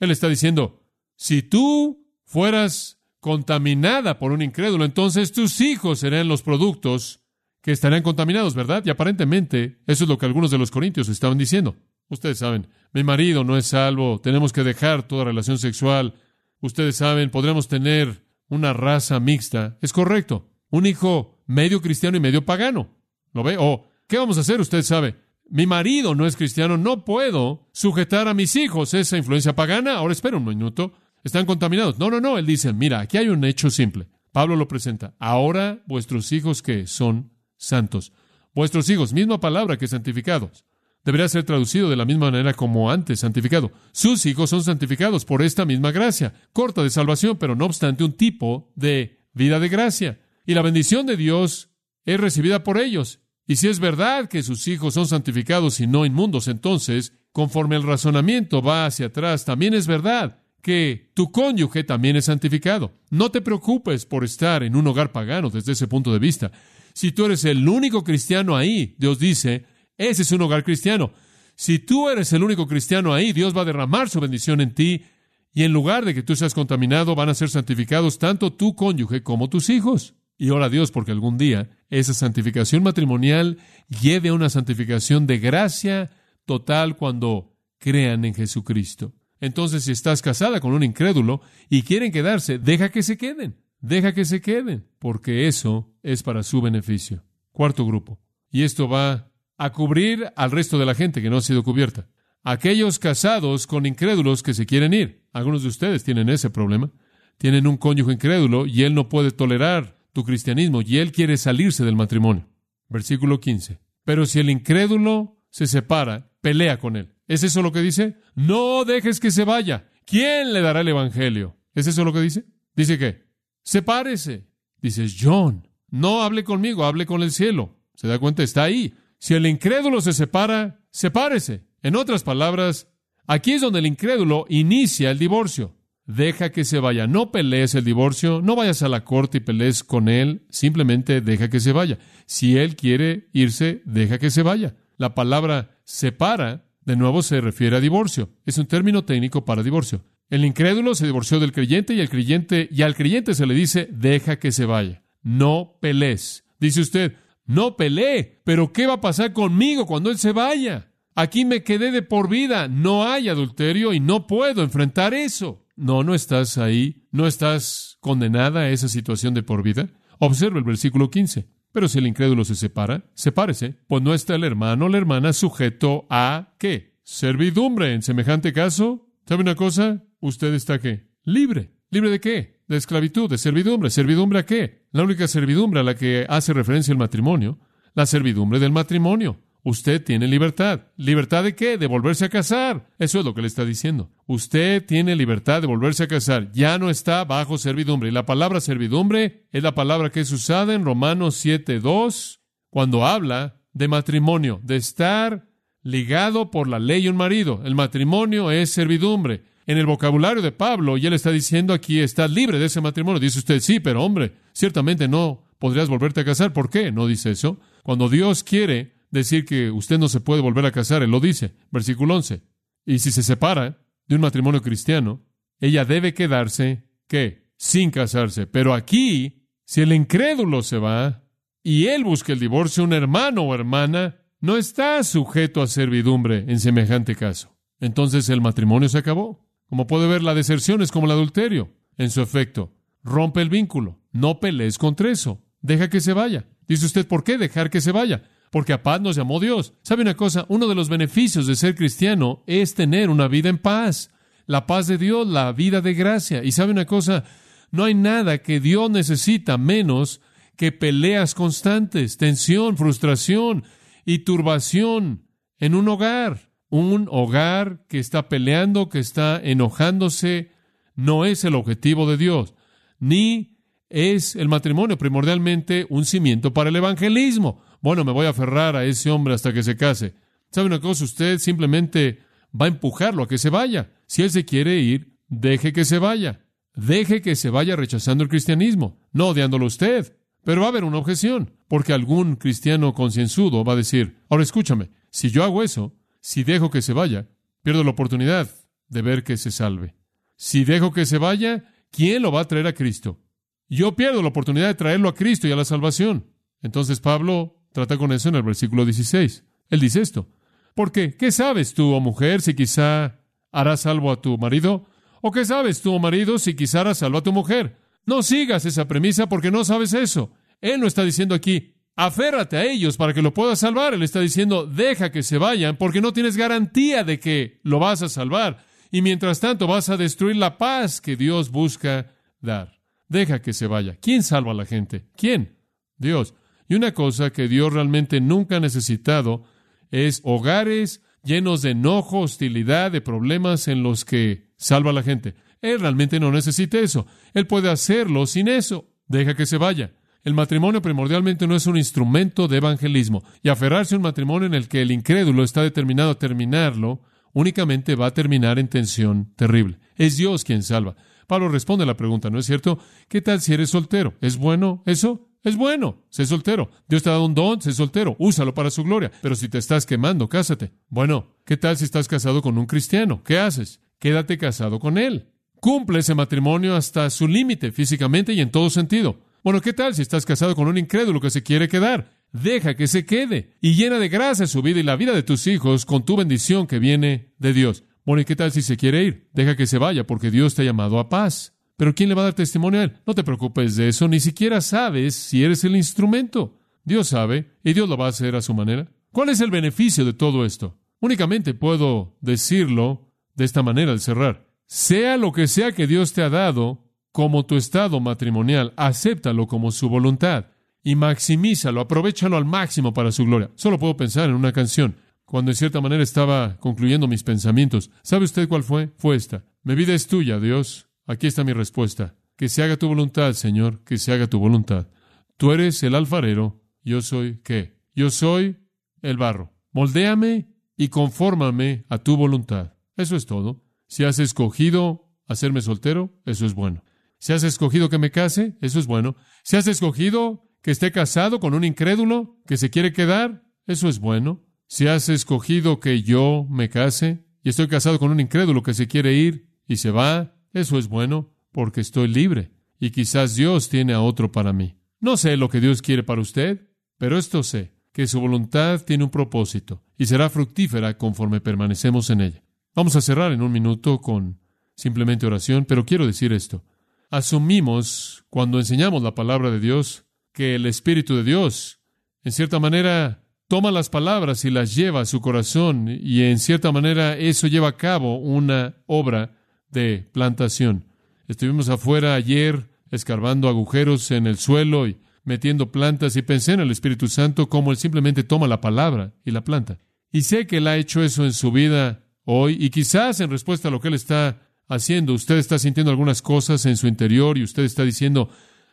Él 0.00 0.10
está 0.10 0.28
diciendo, 0.28 0.82
si 1.16 1.42
tú 1.42 2.06
fueras 2.24 2.99
contaminada 3.20 4.18
por 4.18 4.32
un 4.32 4.42
incrédulo, 4.42 4.84
entonces 4.84 5.32
tus 5.32 5.60
hijos 5.60 6.00
serán 6.00 6.28
los 6.28 6.42
productos 6.42 7.20
que 7.62 7.72
estarán 7.72 8.02
contaminados, 8.02 8.54
¿verdad? 8.54 8.82
Y 8.84 8.90
aparentemente 8.90 9.78
eso 9.86 10.04
es 10.04 10.08
lo 10.08 10.18
que 10.18 10.26
algunos 10.26 10.50
de 10.50 10.58
los 10.58 10.70
corintios 10.70 11.08
estaban 11.08 11.38
diciendo. 11.38 11.76
Ustedes 12.08 12.38
saben, 12.38 12.68
mi 12.92 13.04
marido 13.04 13.44
no 13.44 13.56
es 13.56 13.66
salvo, 13.66 14.20
tenemos 14.20 14.52
que 14.52 14.64
dejar 14.64 15.06
toda 15.06 15.24
relación 15.24 15.58
sexual. 15.58 16.14
Ustedes 16.60 16.96
saben, 16.96 17.30
podremos 17.30 17.68
tener 17.68 18.24
una 18.48 18.72
raza 18.72 19.20
mixta. 19.20 19.78
Es 19.80 19.92
correcto. 19.92 20.48
Un 20.70 20.86
hijo 20.86 21.38
medio 21.46 21.80
cristiano 21.80 22.16
y 22.16 22.20
medio 22.20 22.44
pagano. 22.44 22.88
¿Lo 23.32 23.42
ve? 23.42 23.56
O, 23.58 23.86
¿qué 24.08 24.18
vamos 24.18 24.38
a 24.38 24.40
hacer? 24.40 24.60
Usted 24.60 24.82
sabe. 24.82 25.16
Mi 25.48 25.66
marido 25.66 26.14
no 26.14 26.26
es 26.26 26.36
cristiano, 26.36 26.76
no 26.76 27.04
puedo 27.04 27.68
sujetar 27.72 28.28
a 28.28 28.34
mis 28.34 28.54
hijos 28.56 28.94
esa 28.94 29.16
influencia 29.16 29.54
pagana. 29.54 29.96
Ahora 29.96 30.12
espera 30.12 30.36
un 30.36 30.44
minuto. 30.44 30.92
Están 31.24 31.46
contaminados. 31.46 31.98
No, 31.98 32.10
no, 32.10 32.20
no. 32.20 32.38
Él 32.38 32.46
dice, 32.46 32.72
mira, 32.72 33.00
aquí 33.00 33.18
hay 33.18 33.28
un 33.28 33.44
hecho 33.44 33.70
simple. 33.70 34.06
Pablo 34.32 34.56
lo 34.56 34.68
presenta. 34.68 35.14
Ahora 35.18 35.82
vuestros 35.86 36.32
hijos 36.32 36.62
que 36.62 36.86
son 36.86 37.32
santos. 37.56 38.12
Vuestros 38.54 38.88
hijos, 38.90 39.12
misma 39.12 39.40
palabra 39.40 39.76
que 39.76 39.88
santificados 39.88 40.64
debería 41.04 41.28
ser 41.28 41.44
traducido 41.44 41.88
de 41.88 41.96
la 41.96 42.04
misma 42.04 42.30
manera 42.30 42.54
como 42.54 42.90
antes, 42.90 43.20
santificado. 43.20 43.72
Sus 43.92 44.26
hijos 44.26 44.50
son 44.50 44.62
santificados 44.62 45.24
por 45.24 45.42
esta 45.42 45.64
misma 45.64 45.92
gracia, 45.92 46.34
corta 46.52 46.82
de 46.82 46.90
salvación, 46.90 47.38
pero 47.38 47.54
no 47.54 47.66
obstante 47.66 48.04
un 48.04 48.12
tipo 48.12 48.72
de 48.76 49.24
vida 49.32 49.58
de 49.60 49.68
gracia. 49.68 50.20
Y 50.46 50.54
la 50.54 50.62
bendición 50.62 51.06
de 51.06 51.16
Dios 51.16 51.70
es 52.04 52.20
recibida 52.20 52.64
por 52.64 52.78
ellos. 52.78 53.20
Y 53.46 53.56
si 53.56 53.68
es 53.68 53.80
verdad 53.80 54.28
que 54.28 54.42
sus 54.42 54.68
hijos 54.68 54.94
son 54.94 55.06
santificados 55.06 55.80
y 55.80 55.86
no 55.86 56.04
inmundos, 56.04 56.48
entonces, 56.48 57.14
conforme 57.32 57.76
el 57.76 57.82
razonamiento 57.82 58.62
va 58.62 58.86
hacia 58.86 59.06
atrás, 59.06 59.44
también 59.44 59.74
es 59.74 59.86
verdad 59.86 60.38
que 60.62 61.10
tu 61.14 61.30
cónyuge 61.30 61.84
también 61.84 62.16
es 62.16 62.26
santificado. 62.26 62.92
No 63.10 63.30
te 63.30 63.40
preocupes 63.40 64.06
por 64.06 64.24
estar 64.24 64.62
en 64.62 64.76
un 64.76 64.86
hogar 64.86 65.12
pagano 65.12 65.50
desde 65.50 65.72
ese 65.72 65.86
punto 65.86 66.12
de 66.12 66.18
vista. 66.18 66.52
Si 66.92 67.12
tú 67.12 67.26
eres 67.26 67.44
el 67.44 67.68
único 67.68 68.04
cristiano 68.04 68.56
ahí, 68.56 68.94
Dios 68.98 69.18
dice, 69.18 69.64
ese 69.96 70.22
es 70.22 70.32
un 70.32 70.42
hogar 70.42 70.64
cristiano. 70.64 71.12
Si 71.54 71.78
tú 71.78 72.08
eres 72.08 72.32
el 72.32 72.42
único 72.42 72.66
cristiano 72.66 73.12
ahí, 73.12 73.32
Dios 73.32 73.56
va 73.56 73.62
a 73.62 73.66
derramar 73.66 74.08
su 74.08 74.20
bendición 74.20 74.60
en 74.60 74.74
ti 74.74 75.04
y 75.52 75.64
en 75.64 75.72
lugar 75.72 76.04
de 76.04 76.14
que 76.14 76.22
tú 76.22 76.36
seas 76.36 76.54
contaminado, 76.54 77.14
van 77.14 77.28
a 77.28 77.34
ser 77.34 77.50
santificados 77.50 78.18
tanto 78.18 78.52
tu 78.52 78.74
cónyuge 78.74 79.22
como 79.22 79.48
tus 79.48 79.68
hijos. 79.68 80.14
Y 80.38 80.50
ora 80.50 80.66
a 80.66 80.70
Dios 80.70 80.90
porque 80.90 81.12
algún 81.12 81.36
día 81.36 81.68
esa 81.90 82.14
santificación 82.14 82.82
matrimonial 82.82 83.58
lleve 84.00 84.30
a 84.30 84.32
una 84.32 84.48
santificación 84.48 85.26
de 85.26 85.38
gracia 85.38 86.10
total 86.46 86.96
cuando 86.96 87.58
crean 87.78 88.24
en 88.24 88.34
Jesucristo. 88.34 89.12
Entonces, 89.40 89.84
si 89.84 89.92
estás 89.92 90.22
casada 90.22 90.60
con 90.60 90.72
un 90.72 90.82
incrédulo 90.82 91.40
y 91.68 91.82
quieren 91.82 92.12
quedarse, 92.12 92.58
deja 92.58 92.90
que 92.90 93.02
se 93.02 93.16
queden, 93.16 93.56
deja 93.80 94.12
que 94.12 94.24
se 94.24 94.40
queden, 94.40 94.86
porque 94.98 95.48
eso 95.48 95.92
es 96.02 96.22
para 96.22 96.42
su 96.42 96.60
beneficio. 96.60 97.24
Cuarto 97.52 97.86
grupo. 97.86 98.20
Y 98.50 98.62
esto 98.62 98.88
va 98.88 99.32
a 99.56 99.72
cubrir 99.72 100.32
al 100.36 100.50
resto 100.50 100.78
de 100.78 100.86
la 100.86 100.94
gente 100.94 101.22
que 101.22 101.30
no 101.30 101.38
ha 101.38 101.42
sido 101.42 101.62
cubierta. 101.62 102.08
Aquellos 102.42 102.98
casados 102.98 103.66
con 103.66 103.86
incrédulos 103.86 104.42
que 104.42 104.54
se 104.54 104.66
quieren 104.66 104.94
ir. 104.94 105.26
Algunos 105.32 105.62
de 105.62 105.68
ustedes 105.68 106.04
tienen 106.04 106.28
ese 106.28 106.50
problema. 106.50 106.90
Tienen 107.38 107.66
un 107.66 107.76
cónyuge 107.76 108.12
incrédulo 108.12 108.66
y 108.66 108.82
él 108.82 108.94
no 108.94 109.08
puede 109.08 109.30
tolerar 109.30 109.98
tu 110.12 110.24
cristianismo 110.24 110.82
y 110.82 110.98
él 110.98 111.12
quiere 111.12 111.36
salirse 111.36 111.84
del 111.84 111.96
matrimonio. 111.96 112.48
Versículo 112.88 113.40
15. 113.40 113.78
Pero 114.04 114.26
si 114.26 114.40
el 114.40 114.50
incrédulo 114.50 115.38
se 115.50 115.66
separa, 115.66 116.32
pelea 116.40 116.78
con 116.78 116.96
él. 116.96 117.14
¿Es 117.30 117.44
eso 117.44 117.62
lo 117.62 117.70
que 117.70 117.80
dice? 117.80 118.16
No 118.34 118.84
dejes 118.84 119.20
que 119.20 119.30
se 119.30 119.44
vaya. 119.44 119.88
¿Quién 120.04 120.52
le 120.52 120.62
dará 120.62 120.80
el 120.80 120.88
evangelio? 120.88 121.56
¿Es 121.76 121.86
eso 121.86 122.04
lo 122.04 122.12
que 122.12 122.20
dice? 122.20 122.44
Dice 122.74 122.98
que 122.98 123.22
sepárese. 123.62 124.48
Dices, 124.82 125.16
John, 125.16 125.68
no 125.90 126.22
hable 126.22 126.42
conmigo, 126.42 126.84
hable 126.84 127.06
con 127.06 127.22
el 127.22 127.30
cielo. 127.30 127.78
¿Se 127.94 128.08
da 128.08 128.18
cuenta? 128.18 128.42
Está 128.42 128.64
ahí. 128.64 128.94
Si 129.20 129.34
el 129.34 129.46
incrédulo 129.46 130.00
se 130.00 130.12
separa, 130.12 130.80
sepárese. 130.90 131.62
En 131.84 131.94
otras 131.94 132.24
palabras, 132.24 132.88
aquí 133.28 133.52
es 133.52 133.60
donde 133.60 133.78
el 133.78 133.86
incrédulo 133.86 134.44
inicia 134.48 135.12
el 135.12 135.20
divorcio. 135.20 135.76
Deja 136.06 136.50
que 136.50 136.64
se 136.64 136.80
vaya. 136.80 137.06
No 137.06 137.30
pelees 137.30 137.76
el 137.76 137.84
divorcio, 137.84 138.40
no 138.42 138.56
vayas 138.56 138.82
a 138.82 138.88
la 138.88 139.04
corte 139.04 139.38
y 139.38 139.42
pelees 139.42 139.84
con 139.84 140.08
él, 140.08 140.46
simplemente 140.50 141.20
deja 141.20 141.48
que 141.48 141.60
se 141.60 141.70
vaya. 141.70 142.00
Si 142.26 142.56
él 142.56 142.74
quiere 142.74 143.28
irse, 143.32 143.82
deja 143.84 144.18
que 144.18 144.32
se 144.32 144.42
vaya. 144.42 144.74
La 144.96 145.14
palabra 145.14 145.78
separa, 145.84 146.69
de 146.84 146.96
nuevo, 146.96 147.22
se 147.22 147.40
refiere 147.40 147.76
a 147.76 147.80
divorcio. 147.80 148.30
Es 148.46 148.58
un 148.58 148.66
término 148.66 149.04
técnico 149.04 149.44
para 149.44 149.62
divorcio. 149.62 150.04
El 150.28 150.44
incrédulo 150.44 150.94
se 150.94 151.06
divorció 151.06 151.40
del 151.40 151.52
creyente 151.52 151.94
y 151.94 152.00
el 152.00 152.08
creyente 152.08 152.68
y 152.70 152.82
al 152.82 152.94
creyente 152.94 153.34
se 153.34 153.46
le 153.46 153.54
dice, 153.54 153.88
deja 153.90 154.38
que 154.38 154.52
se 154.52 154.64
vaya. 154.64 155.02
No 155.22 155.76
pelees. 155.80 156.44
Dice 156.58 156.80
usted, 156.80 157.16
no 157.46 157.76
peleé, 157.76 158.40
pero 158.44 158.72
¿qué 158.72 158.86
va 158.86 158.94
a 158.94 159.00
pasar 159.00 159.32
conmigo 159.32 159.86
cuando 159.86 160.10
Él 160.10 160.18
se 160.18 160.32
vaya? 160.32 160.92
Aquí 161.14 161.44
me 161.44 161.64
quedé 161.64 161.90
de 161.90 162.02
por 162.02 162.28
vida, 162.28 162.68
no 162.68 163.08
hay 163.08 163.28
adulterio 163.28 163.92
y 163.92 164.00
no 164.00 164.26
puedo 164.26 164.62
enfrentar 164.62 165.14
eso. 165.14 165.66
No, 165.74 166.04
no 166.04 166.14
estás 166.14 166.58
ahí, 166.58 167.08
no 167.10 167.26
estás 167.26 167.98
condenada 168.00 168.60
a 168.60 168.70
esa 168.70 168.88
situación 168.88 169.34
de 169.34 169.42
por 169.42 169.62
vida. 169.62 169.88
Observa 170.18 170.58
el 170.58 170.64
versículo 170.64 171.10
15. 171.10 171.48
Pero 171.72 171.88
si 171.88 171.98
el 171.98 172.06
incrédulo 172.06 172.44
se 172.44 172.54
separa, 172.54 173.04
sepárese, 173.14 173.76
pues 173.86 174.02
no 174.02 174.12
está 174.14 174.34
el 174.34 174.44
hermano 174.44 174.86
o 174.86 174.88
la 174.88 174.98
hermana 174.98 175.32
sujeto 175.32 176.06
a 176.10 176.54
¿qué? 176.58 176.98
Servidumbre. 177.02 177.94
En 177.94 178.02
semejante 178.02 178.52
caso, 178.52 179.08
¿sabe 179.26 179.42
una 179.42 179.54
cosa? 179.54 180.04
Usted 180.20 180.54
está 180.54 180.78
qué? 180.78 181.08
Libre. 181.24 181.72
¿Libre 181.90 182.10
de 182.10 182.20
qué? 182.20 182.60
De 182.68 182.76
esclavitud, 182.76 183.28
de 183.28 183.38
servidumbre. 183.38 183.90
¿Servidumbre 183.90 184.40
a 184.40 184.46
qué? 184.46 184.86
La 184.92 185.02
única 185.04 185.28
servidumbre 185.28 185.80
a 185.80 185.84
la 185.84 185.94
que 185.94 186.26
hace 186.28 186.52
referencia 186.52 186.92
el 186.92 186.98
matrimonio, 186.98 187.58
la 187.94 188.06
servidumbre 188.06 188.58
del 188.58 188.72
matrimonio. 188.72 189.40
Usted 189.62 190.02
tiene 190.02 190.26
libertad. 190.26 190.86
¿Libertad 190.96 191.44
de 191.44 191.54
qué? 191.54 191.76
De 191.76 191.86
volverse 191.86 192.24
a 192.24 192.30
casar. 192.30 192.88
Eso 192.98 193.18
es 193.18 193.24
lo 193.24 193.34
que 193.34 193.42
le 193.42 193.46
está 193.46 193.64
diciendo. 193.64 194.10
Usted 194.26 194.84
tiene 194.86 195.14
libertad 195.16 195.60
de 195.60 195.66
volverse 195.66 196.04
a 196.04 196.08
casar. 196.08 196.50
Ya 196.52 196.78
no 196.78 196.88
está 196.88 197.24
bajo 197.24 197.58
servidumbre. 197.58 198.08
Y 198.08 198.12
la 198.12 198.24
palabra 198.24 198.60
servidumbre 198.60 199.46
es 199.52 199.62
la 199.62 199.74
palabra 199.74 200.10
que 200.10 200.20
es 200.20 200.32
usada 200.32 200.74
en 200.74 200.84
Romanos 200.84 201.44
7.2 201.44 202.40
cuando 202.70 203.04
habla 203.04 203.60
de 203.72 203.88
matrimonio, 203.88 204.60
de 204.62 204.76
estar 204.76 205.48
ligado 205.82 206.50
por 206.50 206.68
la 206.68 206.78
ley 206.78 207.08
un 207.08 207.16
marido. 207.16 207.60
El 207.64 207.74
matrimonio 207.74 208.50
es 208.50 208.70
servidumbre. 208.70 209.44
En 209.66 209.78
el 209.78 209.86
vocabulario 209.86 210.42
de 210.42 210.52
Pablo, 210.52 210.96
y 210.96 211.06
él 211.06 211.12
está 211.12 211.30
diciendo 211.30 211.74
aquí, 211.74 212.00
estás 212.00 212.30
libre 212.30 212.58
de 212.58 212.66
ese 212.66 212.80
matrimonio. 212.80 213.20
Dice 213.20 213.38
usted, 213.38 213.60
sí, 213.60 213.78
pero 213.78 214.02
hombre, 214.02 214.32
ciertamente 214.52 215.06
no 215.06 215.44
podrías 215.58 215.88
volverte 215.88 216.20
a 216.20 216.24
casar. 216.24 216.52
¿Por 216.52 216.70
qué? 216.70 216.90
No 216.90 217.06
dice 217.06 217.30
eso. 217.30 217.60
Cuando 217.84 218.08
Dios 218.08 218.42
quiere 218.42 218.99
decir 219.10 219.44
que 219.44 219.70
usted 219.70 219.98
no 219.98 220.08
se 220.08 220.20
puede 220.20 220.42
volver 220.42 220.66
a 220.66 220.72
casar, 220.72 221.02
él 221.02 221.10
lo 221.10 221.20
dice. 221.20 221.54
Versículo 221.70 222.16
11. 222.16 222.42
Y 222.86 222.98
si 223.00 223.10
se 223.10 223.22
separa 223.22 223.78
de 224.06 224.14
un 224.14 224.20
matrimonio 224.20 224.62
cristiano, 224.62 225.24
ella 225.60 225.84
debe 225.84 226.14
quedarse, 226.14 226.84
¿qué? 227.06 227.50
Sin 227.56 227.90
casarse. 227.90 228.46
Pero 228.46 228.74
aquí, 228.74 229.46
si 229.64 229.82
el 229.82 229.92
incrédulo 229.92 230.62
se 230.62 230.78
va 230.78 231.24
y 231.62 231.86
él 231.86 232.04
busca 232.04 232.32
el 232.32 232.40
divorcio, 232.40 232.84
un 232.84 232.92
hermano 232.92 233.42
o 233.42 233.54
hermana, 233.54 234.16
no 234.40 234.56
está 234.56 235.04
sujeto 235.04 235.60
a 235.60 235.66
servidumbre 235.66 236.46
en 236.48 236.60
semejante 236.60 237.14
caso. 237.14 237.56
Entonces 237.78 238.28
el 238.28 238.40
matrimonio 238.40 238.88
se 238.88 238.98
acabó. 238.98 239.46
Como 239.68 239.86
puede 239.86 240.08
ver, 240.08 240.22
la 240.22 240.34
deserción 240.34 240.82
es 240.82 240.90
como 240.90 241.06
el 241.06 241.12
adulterio. 241.12 241.72
En 241.96 242.10
su 242.10 242.22
efecto, 242.22 242.74
rompe 243.02 243.42
el 243.42 243.50
vínculo. 243.50 244.00
No 244.12 244.40
pelees 244.40 244.78
contra 244.78 245.10
eso. 245.10 245.44
Deja 245.60 245.90
que 245.90 246.00
se 246.00 246.14
vaya. 246.14 246.48
Dice 246.66 246.86
usted, 246.86 247.06
¿por 247.06 247.22
qué 247.24 247.36
dejar 247.36 247.68
que 247.70 247.80
se 247.80 247.92
vaya? 247.92 248.22
Porque 248.50 248.72
a 248.72 248.82
paz 248.82 249.00
nos 249.00 249.16
llamó 249.16 249.40
Dios. 249.40 249.74
¿Sabe 249.82 250.02
una 250.02 250.16
cosa? 250.16 250.44
Uno 250.48 250.66
de 250.66 250.74
los 250.74 250.88
beneficios 250.88 251.46
de 251.46 251.56
ser 251.56 251.74
cristiano 251.74 252.42
es 252.46 252.74
tener 252.74 253.08
una 253.08 253.28
vida 253.28 253.48
en 253.48 253.58
paz. 253.58 254.10
La 254.46 254.66
paz 254.66 254.86
de 254.88 254.98
Dios, 254.98 255.26
la 255.28 255.52
vida 255.52 255.80
de 255.80 255.94
gracia. 255.94 256.42
Y 256.42 256.52
sabe 256.52 256.72
una 256.72 256.86
cosa, 256.86 257.24
no 257.70 257.84
hay 257.84 257.94
nada 257.94 258.38
que 258.38 258.58
Dios 258.58 258.90
necesita 258.90 259.56
menos 259.56 260.20
que 260.56 260.72
peleas 260.72 261.34
constantes, 261.34 262.16
tensión, 262.16 262.76
frustración, 262.76 263.64
y 264.04 264.20
turbación 264.20 265.26
en 265.58 265.74
un 265.74 265.88
hogar. 265.88 266.50
Un 266.68 267.08
hogar 267.10 267.84
que 267.88 267.98
está 267.98 268.28
peleando, 268.28 268.88
que 268.88 269.00
está 269.00 269.40
enojándose, 269.42 270.52
no 270.94 271.24
es 271.24 271.44
el 271.44 271.56
objetivo 271.56 272.08
de 272.08 272.16
Dios, 272.16 272.54
ni 273.00 273.58
es 273.88 274.36
el 274.36 274.48
matrimonio 274.48 274.96
primordialmente 274.96 275.86
un 275.90 276.04
cimiento 276.04 276.54
para 276.54 276.70
el 276.70 276.76
evangelismo. 276.76 277.62
Bueno, 277.80 278.04
me 278.04 278.12
voy 278.12 278.26
a 278.26 278.30
aferrar 278.30 278.76
a 278.76 278.84
ese 278.84 279.10
hombre 279.10 279.34
hasta 279.34 279.52
que 279.52 279.62
se 279.62 279.76
case. 279.76 280.14
¿Sabe 280.50 280.66
una 280.66 280.80
cosa? 280.80 281.04
Usted 281.04 281.38
simplemente 281.38 282.20
va 282.58 282.66
a 282.66 282.68
empujarlo 282.68 283.22
a 283.22 283.28
que 283.28 283.38
se 283.38 283.50
vaya. 283.50 283.90
Si 284.06 284.22
él 284.22 284.30
se 284.30 284.44
quiere 284.44 284.78
ir, 284.78 285.16
deje 285.28 285.72
que 285.72 285.84
se 285.84 285.98
vaya. 285.98 286.44
Deje 286.74 287.22
que 287.22 287.36
se 287.36 287.50
vaya 287.50 287.76
rechazando 287.76 288.24
el 288.24 288.30
cristianismo, 288.30 288.98
no 289.12 289.28
odiándolo 289.28 289.66
usted. 289.66 290.16
Pero 290.44 290.62
va 290.62 290.68
a 290.68 290.70
haber 290.70 290.84
una 290.84 290.98
objeción, 290.98 291.52
porque 291.68 291.92
algún 291.92 292.36
cristiano 292.36 292.94
concienzudo 292.94 293.64
va 293.64 293.74
a 293.74 293.76
decir, 293.76 294.18
ahora 294.28 294.42
escúchame, 294.42 294.90
si 295.10 295.30
yo 295.30 295.44
hago 295.44 295.62
eso, 295.62 295.94
si 296.20 296.44
dejo 296.44 296.70
que 296.70 296.82
se 296.82 296.92
vaya, 296.92 297.28
pierdo 297.62 297.84
la 297.84 297.90
oportunidad 297.90 298.48
de 298.88 299.02
ver 299.02 299.22
que 299.22 299.36
se 299.36 299.50
salve. 299.50 299.94
Si 300.36 300.64
dejo 300.64 300.92
que 300.92 301.06
se 301.06 301.18
vaya, 301.18 301.64
¿quién 301.90 302.22
lo 302.22 302.32
va 302.32 302.40
a 302.40 302.48
traer 302.48 302.66
a 302.66 302.74
Cristo? 302.74 303.20
Yo 303.68 303.94
pierdo 303.94 304.22
la 304.22 304.28
oportunidad 304.28 304.68
de 304.68 304.74
traerlo 304.74 305.08
a 305.08 305.14
Cristo 305.14 305.46
y 305.46 305.52
a 305.52 305.56
la 305.56 305.64
salvación. 305.64 306.26
Entonces 306.62 307.00
Pablo 307.00 307.59
trata 307.72 307.96
con 307.96 308.12
eso 308.12 308.28
en 308.28 308.36
el 308.36 308.42
versículo 308.42 308.84
16. 308.84 309.44
Él 309.70 309.80
dice 309.80 310.00
esto. 310.00 310.28
¿Por 310.74 310.92
qué? 310.92 311.16
¿Qué 311.16 311.32
sabes 311.32 311.74
tú, 311.74 311.92
oh 311.92 312.00
mujer, 312.00 312.42
si 312.42 312.54
quizá 312.54 313.20
harás 313.52 313.80
salvo 313.80 314.10
a 314.12 314.20
tu 314.20 314.38
marido? 314.38 314.86
¿O 315.20 315.30
qué 315.32 315.44
sabes 315.44 315.82
tú, 315.82 315.92
oh 315.92 315.98
marido, 315.98 316.38
si 316.38 316.54
quizá 316.54 316.80
harás 316.80 316.98
salvo 316.98 317.18
a 317.18 317.22
tu 317.22 317.32
mujer? 317.32 317.76
No 318.06 318.22
sigas 318.22 318.64
esa 318.64 318.88
premisa 318.88 319.28
porque 319.28 319.50
no 319.50 319.64
sabes 319.64 319.92
eso. 319.92 320.32
Él 320.60 320.80
no 320.80 320.86
está 320.86 321.04
diciendo 321.04 321.34
aquí, 321.34 321.74
aférrate 321.96 322.56
a 322.56 322.64
ellos 322.64 322.96
para 322.96 323.12
que 323.12 323.22
lo 323.22 323.34
puedas 323.34 323.58
salvar. 323.58 323.94
Él 323.94 324.02
está 324.02 324.20
diciendo, 324.20 324.66
deja 324.66 325.10
que 325.10 325.22
se 325.22 325.38
vayan 325.38 325.76
porque 325.76 326.00
no 326.00 326.12
tienes 326.12 326.36
garantía 326.36 327.04
de 327.04 327.18
que 327.18 327.60
lo 327.62 327.78
vas 327.78 328.02
a 328.02 328.08
salvar. 328.08 328.64
Y 328.90 329.02
mientras 329.02 329.40
tanto 329.40 329.66
vas 329.66 329.88
a 329.88 329.96
destruir 329.96 330.36
la 330.36 330.58
paz 330.58 331.00
que 331.00 331.16
Dios 331.16 331.50
busca 331.50 332.12
dar. 332.40 332.80
Deja 333.08 333.42
que 333.42 333.52
se 333.52 333.66
vaya. 333.66 333.96
¿Quién 334.00 334.22
salva 334.22 334.52
a 334.52 334.54
la 334.54 334.66
gente? 334.66 335.06
¿Quién? 335.16 335.58
Dios. 335.96 336.34
Y 336.70 336.76
una 336.76 336.94
cosa 336.94 337.30
que 337.30 337.48
Dios 337.48 337.72
realmente 337.72 338.20
nunca 338.20 338.56
ha 338.56 338.60
necesitado 338.60 339.42
es 339.90 340.20
hogares 340.22 341.02
llenos 341.24 341.62
de 341.62 341.72
enojo, 341.72 342.20
hostilidad, 342.20 342.92
de 342.92 343.00
problemas 343.00 343.66
en 343.66 343.82
los 343.82 344.04
que 344.04 344.52
salva 344.56 344.90
a 344.90 344.92
la 344.92 345.02
gente. 345.02 345.34
Él 345.62 345.80
realmente 345.80 346.20
no 346.20 346.30
necesita 346.30 346.78
eso. 346.78 347.08
Él 347.34 347.48
puede 347.48 347.68
hacerlo 347.68 348.24
sin 348.24 348.46
eso. 348.46 348.88
Deja 349.08 349.34
que 349.34 349.46
se 349.46 349.58
vaya. 349.58 349.94
El 350.22 350.34
matrimonio 350.34 350.80
primordialmente 350.80 351.48
no 351.48 351.56
es 351.56 351.66
un 351.66 351.76
instrumento 351.76 352.46
de 352.46 352.58
evangelismo, 352.58 353.24
y 353.42 353.48
aferrarse 353.48 353.96
a 353.96 353.98
un 353.98 354.02
matrimonio 354.02 354.46
en 354.46 354.54
el 354.54 354.68
que 354.68 354.80
el 354.80 354.92
incrédulo 354.92 355.42
está 355.42 355.64
determinado 355.64 356.10
a 356.10 356.18
terminarlo, 356.20 357.02
únicamente 357.32 357.96
va 357.96 358.06
a 358.06 358.14
terminar 358.14 358.60
en 358.60 358.68
tensión 358.68 359.32
terrible. 359.34 359.80
Es 359.96 360.18
Dios 360.18 360.44
quien 360.44 360.62
salva. 360.62 360.94
Pablo 361.26 361.48
responde 361.48 361.82
a 361.82 361.86
la 361.86 361.96
pregunta, 361.96 362.30
¿no 362.30 362.38
es 362.38 362.46
cierto? 362.46 362.78
¿Qué 363.08 363.22
tal 363.22 363.40
si 363.40 363.54
eres 363.54 363.70
soltero? 363.70 364.14
¿Es 364.20 364.36
bueno 364.36 364.84
eso? 364.86 365.29
Es 365.42 365.56
bueno, 365.56 366.04
sé 366.10 366.26
soltero. 366.26 366.70
Dios 366.86 367.02
te 367.02 367.08
ha 367.08 367.12
dado 367.12 367.24
un 367.24 367.34
don, 367.34 367.62
sé 367.62 367.72
soltero, 367.72 368.14
úsalo 368.18 368.52
para 368.52 368.70
su 368.70 368.84
gloria. 368.84 369.10
Pero 369.22 369.34
si 369.34 369.48
te 369.48 369.58
estás 369.58 369.86
quemando, 369.86 370.28
cásate. 370.28 370.72
Bueno, 370.88 371.36
¿qué 371.46 371.56
tal 371.56 371.76
si 371.76 371.84
estás 371.84 372.08
casado 372.08 372.42
con 372.42 372.58
un 372.58 372.66
cristiano? 372.66 373.22
¿Qué 373.24 373.38
haces? 373.38 373.80
Quédate 373.98 374.36
casado 374.36 374.78
con 374.78 374.98
él. 374.98 375.28
Cumple 375.60 376.00
ese 376.00 376.14
matrimonio 376.14 376.76
hasta 376.76 377.08
su 377.10 377.26
límite, 377.26 377.72
físicamente 377.72 378.32
y 378.32 378.40
en 378.40 378.50
todo 378.50 378.68
sentido. 378.70 379.20
Bueno, 379.42 379.62
¿qué 379.62 379.72
tal 379.72 379.94
si 379.94 380.02
estás 380.02 380.26
casado 380.26 380.54
con 380.54 380.68
un 380.68 380.76
incrédulo 380.76 381.20
que 381.20 381.30
se 381.30 381.42
quiere 381.42 381.68
quedar? 381.68 382.12
Deja 382.32 382.74
que 382.74 382.86
se 382.86 383.06
quede 383.06 383.56
y 383.60 383.74
llena 383.74 383.98
de 383.98 384.08
gracia 384.08 384.46
su 384.46 384.62
vida 384.62 384.80
y 384.80 384.82
la 384.82 384.96
vida 384.96 385.12
de 385.12 385.22
tus 385.22 385.46
hijos 385.46 385.86
con 385.86 386.04
tu 386.04 386.16
bendición 386.16 386.66
que 386.66 386.78
viene 386.78 387.32
de 387.38 387.52
Dios. 387.54 387.84
Bueno, 388.04 388.20
¿y 388.20 388.24
qué 388.24 388.36
tal 388.36 388.52
si 388.52 388.62
se 388.62 388.76
quiere 388.76 389.04
ir? 389.04 389.28
Deja 389.32 389.56
que 389.56 389.66
se 389.66 389.78
vaya 389.78 390.06
porque 390.06 390.30
Dios 390.30 390.54
te 390.54 390.62
ha 390.62 390.64
llamado 390.66 390.98
a 390.98 391.08
paz. 391.08 391.54
Pero 391.80 391.94
¿quién 391.94 392.10
le 392.10 392.14
va 392.14 392.20
a 392.20 392.24
dar 392.24 392.34
testimonio 392.34 392.78
a 392.78 392.84
él? 392.84 392.96
No 393.06 393.14
te 393.14 393.24
preocupes 393.24 393.74
de 393.74 393.88
eso, 393.88 394.06
ni 394.06 394.20
siquiera 394.20 394.60
sabes 394.60 395.14
si 395.14 395.42
eres 395.42 395.64
el 395.64 395.76
instrumento. 395.76 396.58
Dios 396.84 397.08
sabe 397.08 397.54
y 397.64 397.72
Dios 397.72 397.88
lo 397.88 397.96
va 397.96 398.04
a 398.04 398.10
hacer 398.10 398.36
a 398.36 398.42
su 398.42 398.52
manera. 398.52 398.92
¿Cuál 399.12 399.30
es 399.30 399.40
el 399.40 399.50
beneficio 399.50 400.04
de 400.04 400.12
todo 400.12 400.44
esto? 400.44 400.76
Únicamente 401.00 401.54
puedo 401.54 402.18
decirlo 402.20 403.14
de 403.34 403.46
esta 403.46 403.62
manera 403.62 403.92
al 403.92 404.00
cerrar. 404.00 404.46
Sea 404.66 405.16
lo 405.16 405.32
que 405.32 405.46
sea 405.46 405.72
que 405.72 405.86
Dios 405.86 406.12
te 406.12 406.20
ha 406.22 406.28
dado 406.28 406.84
como 407.12 407.46
tu 407.46 407.56
estado 407.56 407.98
matrimonial, 407.98 408.74
acéptalo 408.76 409.46
como 409.46 409.70
su 409.70 409.88
voluntad 409.88 410.48
y 410.84 410.96
maximízalo, 410.96 411.80
aprovechalo 411.80 412.36
al 412.36 412.44
máximo 412.44 412.92
para 412.92 413.10
su 413.10 413.24
gloria. 413.24 413.52
Solo 413.54 413.78
puedo 413.78 413.96
pensar 413.96 414.28
en 414.28 414.36
una 414.36 414.52
canción. 414.52 414.96
Cuando 415.24 415.50
en 415.50 415.56
cierta 415.56 415.80
manera 415.80 416.02
estaba 416.02 416.58
concluyendo 416.58 417.08
mis 417.08 417.22
pensamientos, 417.22 417.90
¿sabe 418.02 418.26
usted 418.26 418.50
cuál 418.50 418.64
fue? 418.64 418.90
Fue 418.98 419.16
esta. 419.16 419.44
Mi 419.62 419.74
vida 419.74 419.94
es 419.94 420.06
tuya, 420.08 420.38
Dios. 420.38 420.89
Aquí 421.06 421.26
está 421.26 421.44
mi 421.44 421.52
respuesta. 421.52 422.16
Que 422.36 422.48
se 422.48 422.62
haga 422.62 422.76
tu 422.76 422.88
voluntad, 422.88 423.32
Señor, 423.34 423.84
que 423.84 423.98
se 423.98 424.12
haga 424.12 424.26
tu 424.26 424.38
voluntad. 424.38 424.88
Tú 425.36 425.52
eres 425.52 425.82
el 425.82 425.94
alfarero, 425.94 426.62
yo 426.82 427.02
soy 427.02 427.40
qué? 427.42 427.78
Yo 427.94 428.10
soy 428.10 428.56
el 429.02 429.16
barro. 429.16 429.52
Moldéame 429.72 430.48
y 430.76 430.88
confórmame 430.88 431.84
a 431.88 431.98
tu 431.98 432.16
voluntad. 432.16 432.74
Eso 432.96 433.16
es 433.16 433.26
todo. 433.26 433.64
Si 433.86 434.04
has 434.04 434.18
escogido 434.18 435.10
hacerme 435.26 435.60
soltero, 435.60 436.18
eso 436.24 436.46
es 436.46 436.54
bueno. 436.54 436.82
Si 437.18 437.32
has 437.32 437.44
escogido 437.44 437.88
que 437.88 437.98
me 437.98 438.10
case, 438.10 438.56
eso 438.62 438.78
es 438.78 438.86
bueno. 438.86 439.16
Si 439.42 439.56
has 439.56 439.66
escogido 439.66 440.48
que 440.62 440.70
esté 440.70 440.90
casado 440.92 441.40
con 441.40 441.54
un 441.54 441.64
incrédulo 441.64 442.40
que 442.46 442.56
se 442.56 442.70
quiere 442.70 442.92
quedar, 442.92 443.44
eso 443.66 443.88
es 443.88 444.00
bueno. 444.00 444.46
Si 444.66 444.86
has 444.86 445.08
escogido 445.08 445.80
que 445.80 446.02
yo 446.02 446.46
me 446.48 446.68
case 446.68 447.26
y 447.42 447.50
estoy 447.50 447.68
casado 447.68 447.98
con 447.98 448.10
un 448.10 448.20
incrédulo 448.20 448.62
que 448.62 448.74
se 448.74 448.88
quiere 448.88 449.14
ir 449.14 449.48
y 449.66 449.76
se 449.76 449.90
va, 449.90 450.36
eso 450.52 450.78
es 450.78 450.88
bueno 450.88 451.30
porque 451.52 451.80
estoy 451.80 452.08
libre 452.08 452.52
y 452.78 452.90
quizás 452.90 453.36
Dios 453.36 453.68
tiene 453.68 453.92
a 453.92 454.00
otro 454.00 454.32
para 454.32 454.52
mí. 454.52 454.76
No 455.00 455.16
sé 455.16 455.36
lo 455.36 455.48
que 455.48 455.60
Dios 455.60 455.82
quiere 455.82 456.02
para 456.02 456.20
usted, 456.20 456.68
pero 456.98 457.18
esto 457.18 457.42
sé, 457.42 457.74
que 457.92 458.06
su 458.06 458.20
voluntad 458.20 458.82
tiene 458.84 459.04
un 459.04 459.10
propósito 459.10 459.82
y 459.96 460.06
será 460.06 460.30
fructífera 460.30 460.96
conforme 460.96 461.40
permanecemos 461.40 462.10
en 462.10 462.20
ella. 462.20 462.42
Vamos 462.74 462.96
a 462.96 463.00
cerrar 463.00 463.32
en 463.32 463.42
un 463.42 463.52
minuto 463.52 464.00
con 464.00 464.40
simplemente 464.74 465.26
oración, 465.26 465.64
pero 465.64 465.84
quiero 465.84 466.06
decir 466.06 466.32
esto. 466.32 466.64
Asumimos, 467.10 468.24
cuando 468.30 468.58
enseñamos 468.58 469.02
la 469.02 469.14
palabra 469.14 469.50
de 469.50 469.60
Dios, 469.60 470.04
que 470.32 470.54
el 470.54 470.66
Espíritu 470.66 471.16
de 471.16 471.24
Dios, 471.24 471.80
en 472.22 472.32
cierta 472.32 472.60
manera, 472.60 473.24
toma 473.48 473.72
las 473.72 473.88
palabras 473.88 474.44
y 474.44 474.50
las 474.50 474.74
lleva 474.76 475.00
a 475.00 475.06
su 475.06 475.20
corazón 475.20 475.88
y 475.88 476.22
en 476.22 476.38
cierta 476.38 476.70
manera 476.70 477.16
eso 477.16 477.48
lleva 477.48 477.68
a 477.68 477.76
cabo 477.76 478.18
una 478.18 478.76
obra 478.86 479.39
de 479.70 480.08
plantación. 480.12 480.84
Estuvimos 481.28 481.68
afuera 481.68 482.14
ayer 482.14 482.68
escarbando 482.90 483.48
agujeros 483.48 484.10
en 484.10 484.26
el 484.26 484.36
suelo 484.36 484.86
y 484.88 484.98
metiendo 485.24 485.70
plantas 485.70 486.16
y 486.16 486.22
pensé 486.22 486.52
en 486.52 486.60
el 486.60 486.70
Espíritu 486.70 487.08
Santo 487.08 487.48
como 487.48 487.70
Él 487.70 487.76
simplemente 487.76 488.24
toma 488.24 488.48
la 488.48 488.60
palabra 488.60 489.12
y 489.24 489.30
la 489.30 489.44
planta. 489.44 489.78
Y 490.12 490.22
sé 490.22 490.46
que 490.46 490.56
Él 490.56 490.66
ha 490.66 490.76
hecho 490.76 491.02
eso 491.02 491.24
en 491.24 491.32
su 491.32 491.52
vida 491.52 492.04
hoy 492.24 492.56
y 492.58 492.70
quizás 492.70 493.20
en 493.20 493.30
respuesta 493.30 493.68
a 493.68 493.70
lo 493.70 493.80
que 493.80 493.88
Él 493.88 493.94
está 493.94 494.38
haciendo, 494.68 495.14
usted 495.14 495.36
está 495.36 495.58
sintiendo 495.58 495.90
algunas 495.90 496.22
cosas 496.22 496.64
en 496.66 496.76
su 496.76 496.86
interior 496.86 497.38
y 497.38 497.42
usted 497.42 497.64
está 497.64 497.84
diciendo, 497.84 498.28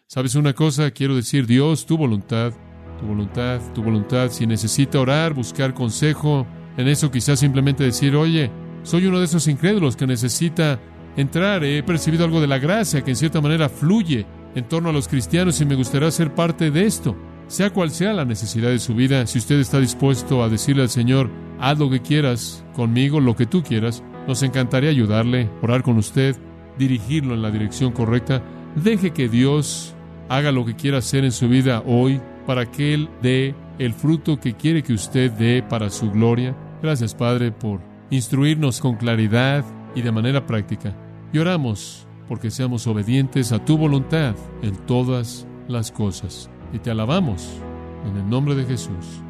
¿sabes 0.08 0.36
una 0.36 0.54
cosa? 0.54 0.92
Quiero 0.92 1.16
decir, 1.16 1.46
Dios, 1.46 1.86
tu 1.86 1.98
voluntad, 1.98 2.54
tu 3.00 3.06
voluntad, 3.06 3.62
tu 3.74 3.84
voluntad. 3.84 4.32
Si 4.32 4.48
necesita 4.48 5.00
orar, 5.00 5.34
buscar 5.34 5.74
consejo, 5.74 6.48
en 6.78 6.88
eso 6.88 7.12
quizás 7.12 7.40
simplemente 7.40 7.84
decir, 7.84 8.16
oye, 8.16 8.52
soy 8.88 9.06
uno 9.06 9.20
de 9.20 9.26
esos 9.26 9.50
incrédulos 9.50 9.98
que 9.98 10.08
necesita 10.08 10.80
entrar, 11.18 11.62
he 11.66 11.84
percibido 11.84 12.24
algo 12.24 12.40
de 12.40 12.48
la 12.48 12.58
gracia 12.58 13.04
que 13.04 13.12
en 13.12 13.18
cierta 13.18 13.42
manera 13.42 13.68
fluye 13.68 14.26
en 14.56 14.64
torno 14.64 14.90
a 14.90 14.94
los 14.94 15.10
cristianos 15.10 15.60
y 15.60 15.66
me 15.66 15.76
gustaría 15.76 16.10
ser 16.10 16.34
parte 16.34 16.72
de 16.72 16.86
esto. 16.86 17.14
Sea 17.48 17.70
cual 17.72 17.92
sea 17.92 18.14
la 18.14 18.24
necesidad 18.24 18.70
de 18.70 18.80
su 18.80 18.96
vida, 18.96 19.28
si 19.28 19.40
usted 19.40 19.60
está 19.60 19.82
dispuesto 19.82 20.42
a 20.42 20.48
decirle 20.48 20.84
al 20.84 20.90
Señor, 20.90 21.30
haz 21.60 21.78
lo 21.78 21.90
que 21.90 22.02
quieras 22.02 22.64
conmigo, 22.74 23.20
lo 23.20 23.36
que 23.36 23.46
tú 23.46 23.62
quieras, 23.62 24.06
nos 24.26 24.42
encantaría 24.42 24.90
ayudarle, 24.90 25.50
orar 25.62 25.84
con 25.84 25.98
usted, 25.98 26.38
dirigirlo 26.78 27.34
en 27.34 27.42
la 27.42 27.52
dirección 27.52 27.92
correcta. 27.92 28.42
Deje 28.76 29.12
que 29.12 29.28
Dios 29.28 29.96
haga 30.30 30.54
lo 30.54 30.64
que 30.64 30.78
quiera 30.78 31.00
hacer 31.00 31.26
en 31.26 31.34
su 31.34 31.50
vida 31.50 31.84
hoy 31.86 32.22
para 32.46 32.72
que 32.72 32.94
Él 32.94 33.10
dé 33.22 33.54
el 33.80 33.94
fruto 33.94 34.40
que 34.40 34.54
quiere 34.54 34.82
que 34.82 34.94
usted 34.94 35.30
dé 35.32 35.62
para 35.62 35.90
su 35.90 36.10
gloria. 36.10 36.56
Gracias, 36.82 37.14
Padre, 37.14 37.52
por 37.52 37.97
instruirnos 38.10 38.80
con 38.80 38.96
claridad 38.96 39.66
y 39.96 40.02
de 40.02 40.12
manera 40.12 40.46
práctica. 40.46 40.96
Y 41.34 41.40
oramos 41.40 42.08
porque 42.28 42.52
seamos 42.52 42.88
obedientes 42.88 43.52
a 43.52 43.64
tu 43.64 43.78
voluntad 43.78 44.36
en 44.62 44.76
todas 44.86 45.48
las 45.68 45.92
cosas. 45.92 46.50
Y 46.74 46.80
te 46.80 46.92
alabamos 46.92 47.62
en 48.06 48.18
el 48.18 48.30
nombre 48.30 48.56
de 48.56 48.66
Jesús. 48.66 49.22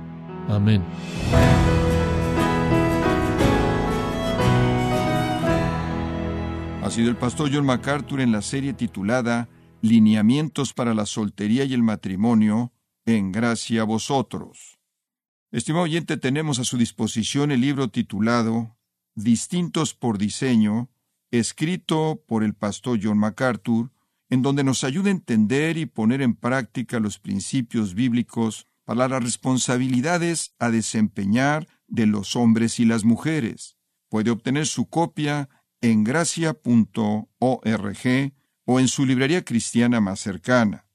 Amén. 0.50 0.84
Ha 6.84 6.90
sido 6.90 7.10
el 7.10 7.18
pastor 7.18 7.50
John 7.54 7.66
MacArthur 7.66 8.22
en 8.22 8.32
la 8.32 8.42
serie 8.42 8.74
titulada 8.74 9.50
Lineamientos 9.82 10.74
para 10.74 10.94
la 10.94 11.06
soltería 11.06 11.66
y 11.66 11.74
el 11.74 11.84
matrimonio, 11.84 12.72
en 13.06 13.32
gracia 13.32 13.82
a 13.82 13.86
vosotros. 13.86 14.77
Estimado 15.52 15.86
oyente, 15.86 16.18
tenemos 16.18 16.60
a 16.60 16.66
su 16.66 16.78
disposición 16.78 17.52
el 17.52 17.62
libro 17.62 17.88
titulado 17.88 18.78
Distintos 19.16 19.94
por 19.94 20.18
diseño, 20.18 20.90
escrito 21.32 22.22
por 22.28 22.44
el 22.44 22.54
pastor 22.54 23.00
John 23.02 23.18
MacArthur, 23.18 23.92
en 24.30 24.42
donde 24.42 24.66
nos 24.66 24.84
ayuda 24.84 25.08
a 25.08 25.12
entender 25.12 25.78
y 25.78 25.86
poner 25.86 26.22
en 26.22 26.36
práctica 26.36 27.00
los 27.00 27.18
principios 27.18 27.94
bíblicos 27.94 28.68
para 28.84 29.08
las 29.08 29.24
responsabilidades 29.24 30.54
a 30.60 30.70
desempeñar 30.70 31.66
de 31.88 32.08
los 32.08 32.36
hombres 32.36 32.80
y 32.82 32.86
las 32.86 33.06
mujeres. 33.06 33.78
Puede 34.10 34.32
obtener 34.32 34.68
su 34.68 34.90
copia 34.90 35.48
en 35.80 36.04
gracia.org 36.04 36.58
o 38.66 38.80
en 38.82 38.88
su 38.90 39.06
librería 39.06 39.46
cristiana 39.46 40.02
más 40.02 40.20
cercana. 40.20 40.87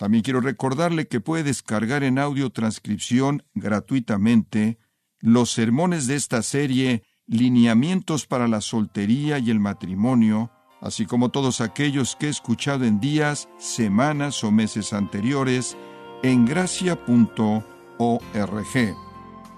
También 0.00 0.22
quiero 0.22 0.40
recordarle 0.40 1.08
que 1.08 1.20
puede 1.20 1.42
descargar 1.42 2.04
en 2.04 2.18
audio 2.18 2.48
transcripción 2.48 3.42
gratuitamente 3.52 4.78
los 5.18 5.50
sermones 5.52 6.06
de 6.06 6.14
esta 6.14 6.40
serie 6.40 7.02
Lineamientos 7.26 8.26
para 8.26 8.48
la 8.48 8.62
soltería 8.62 9.38
y 9.38 9.50
el 9.50 9.60
matrimonio, 9.60 10.50
así 10.80 11.04
como 11.04 11.28
todos 11.28 11.60
aquellos 11.60 12.16
que 12.16 12.28
he 12.28 12.30
escuchado 12.30 12.86
en 12.86 12.98
días, 12.98 13.50
semanas 13.58 14.42
o 14.42 14.50
meses 14.50 14.94
anteriores 14.94 15.76
en 16.22 16.46
gracia.org. 16.46 17.66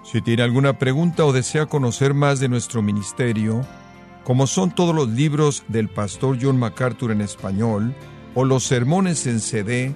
Si 0.03 0.21
tiene 0.21 0.43
alguna 0.43 0.77
pregunta 0.77 1.23
o 1.23 1.31
desea 1.31 1.67
conocer 1.67 2.13
más 2.13 2.41
de 2.41 2.49
nuestro 2.49 2.81
ministerio, 2.81 3.65
como 4.25 4.45
son 4.45 4.75
todos 4.75 4.93
los 4.93 5.07
libros 5.07 5.63
del 5.69 5.87
pastor 5.87 6.37
John 6.41 6.59
MacArthur 6.59 7.13
en 7.13 7.21
español 7.21 7.95
o 8.35 8.43
los 8.43 8.65
sermones 8.65 9.25
en 9.25 9.39
CD 9.39 9.95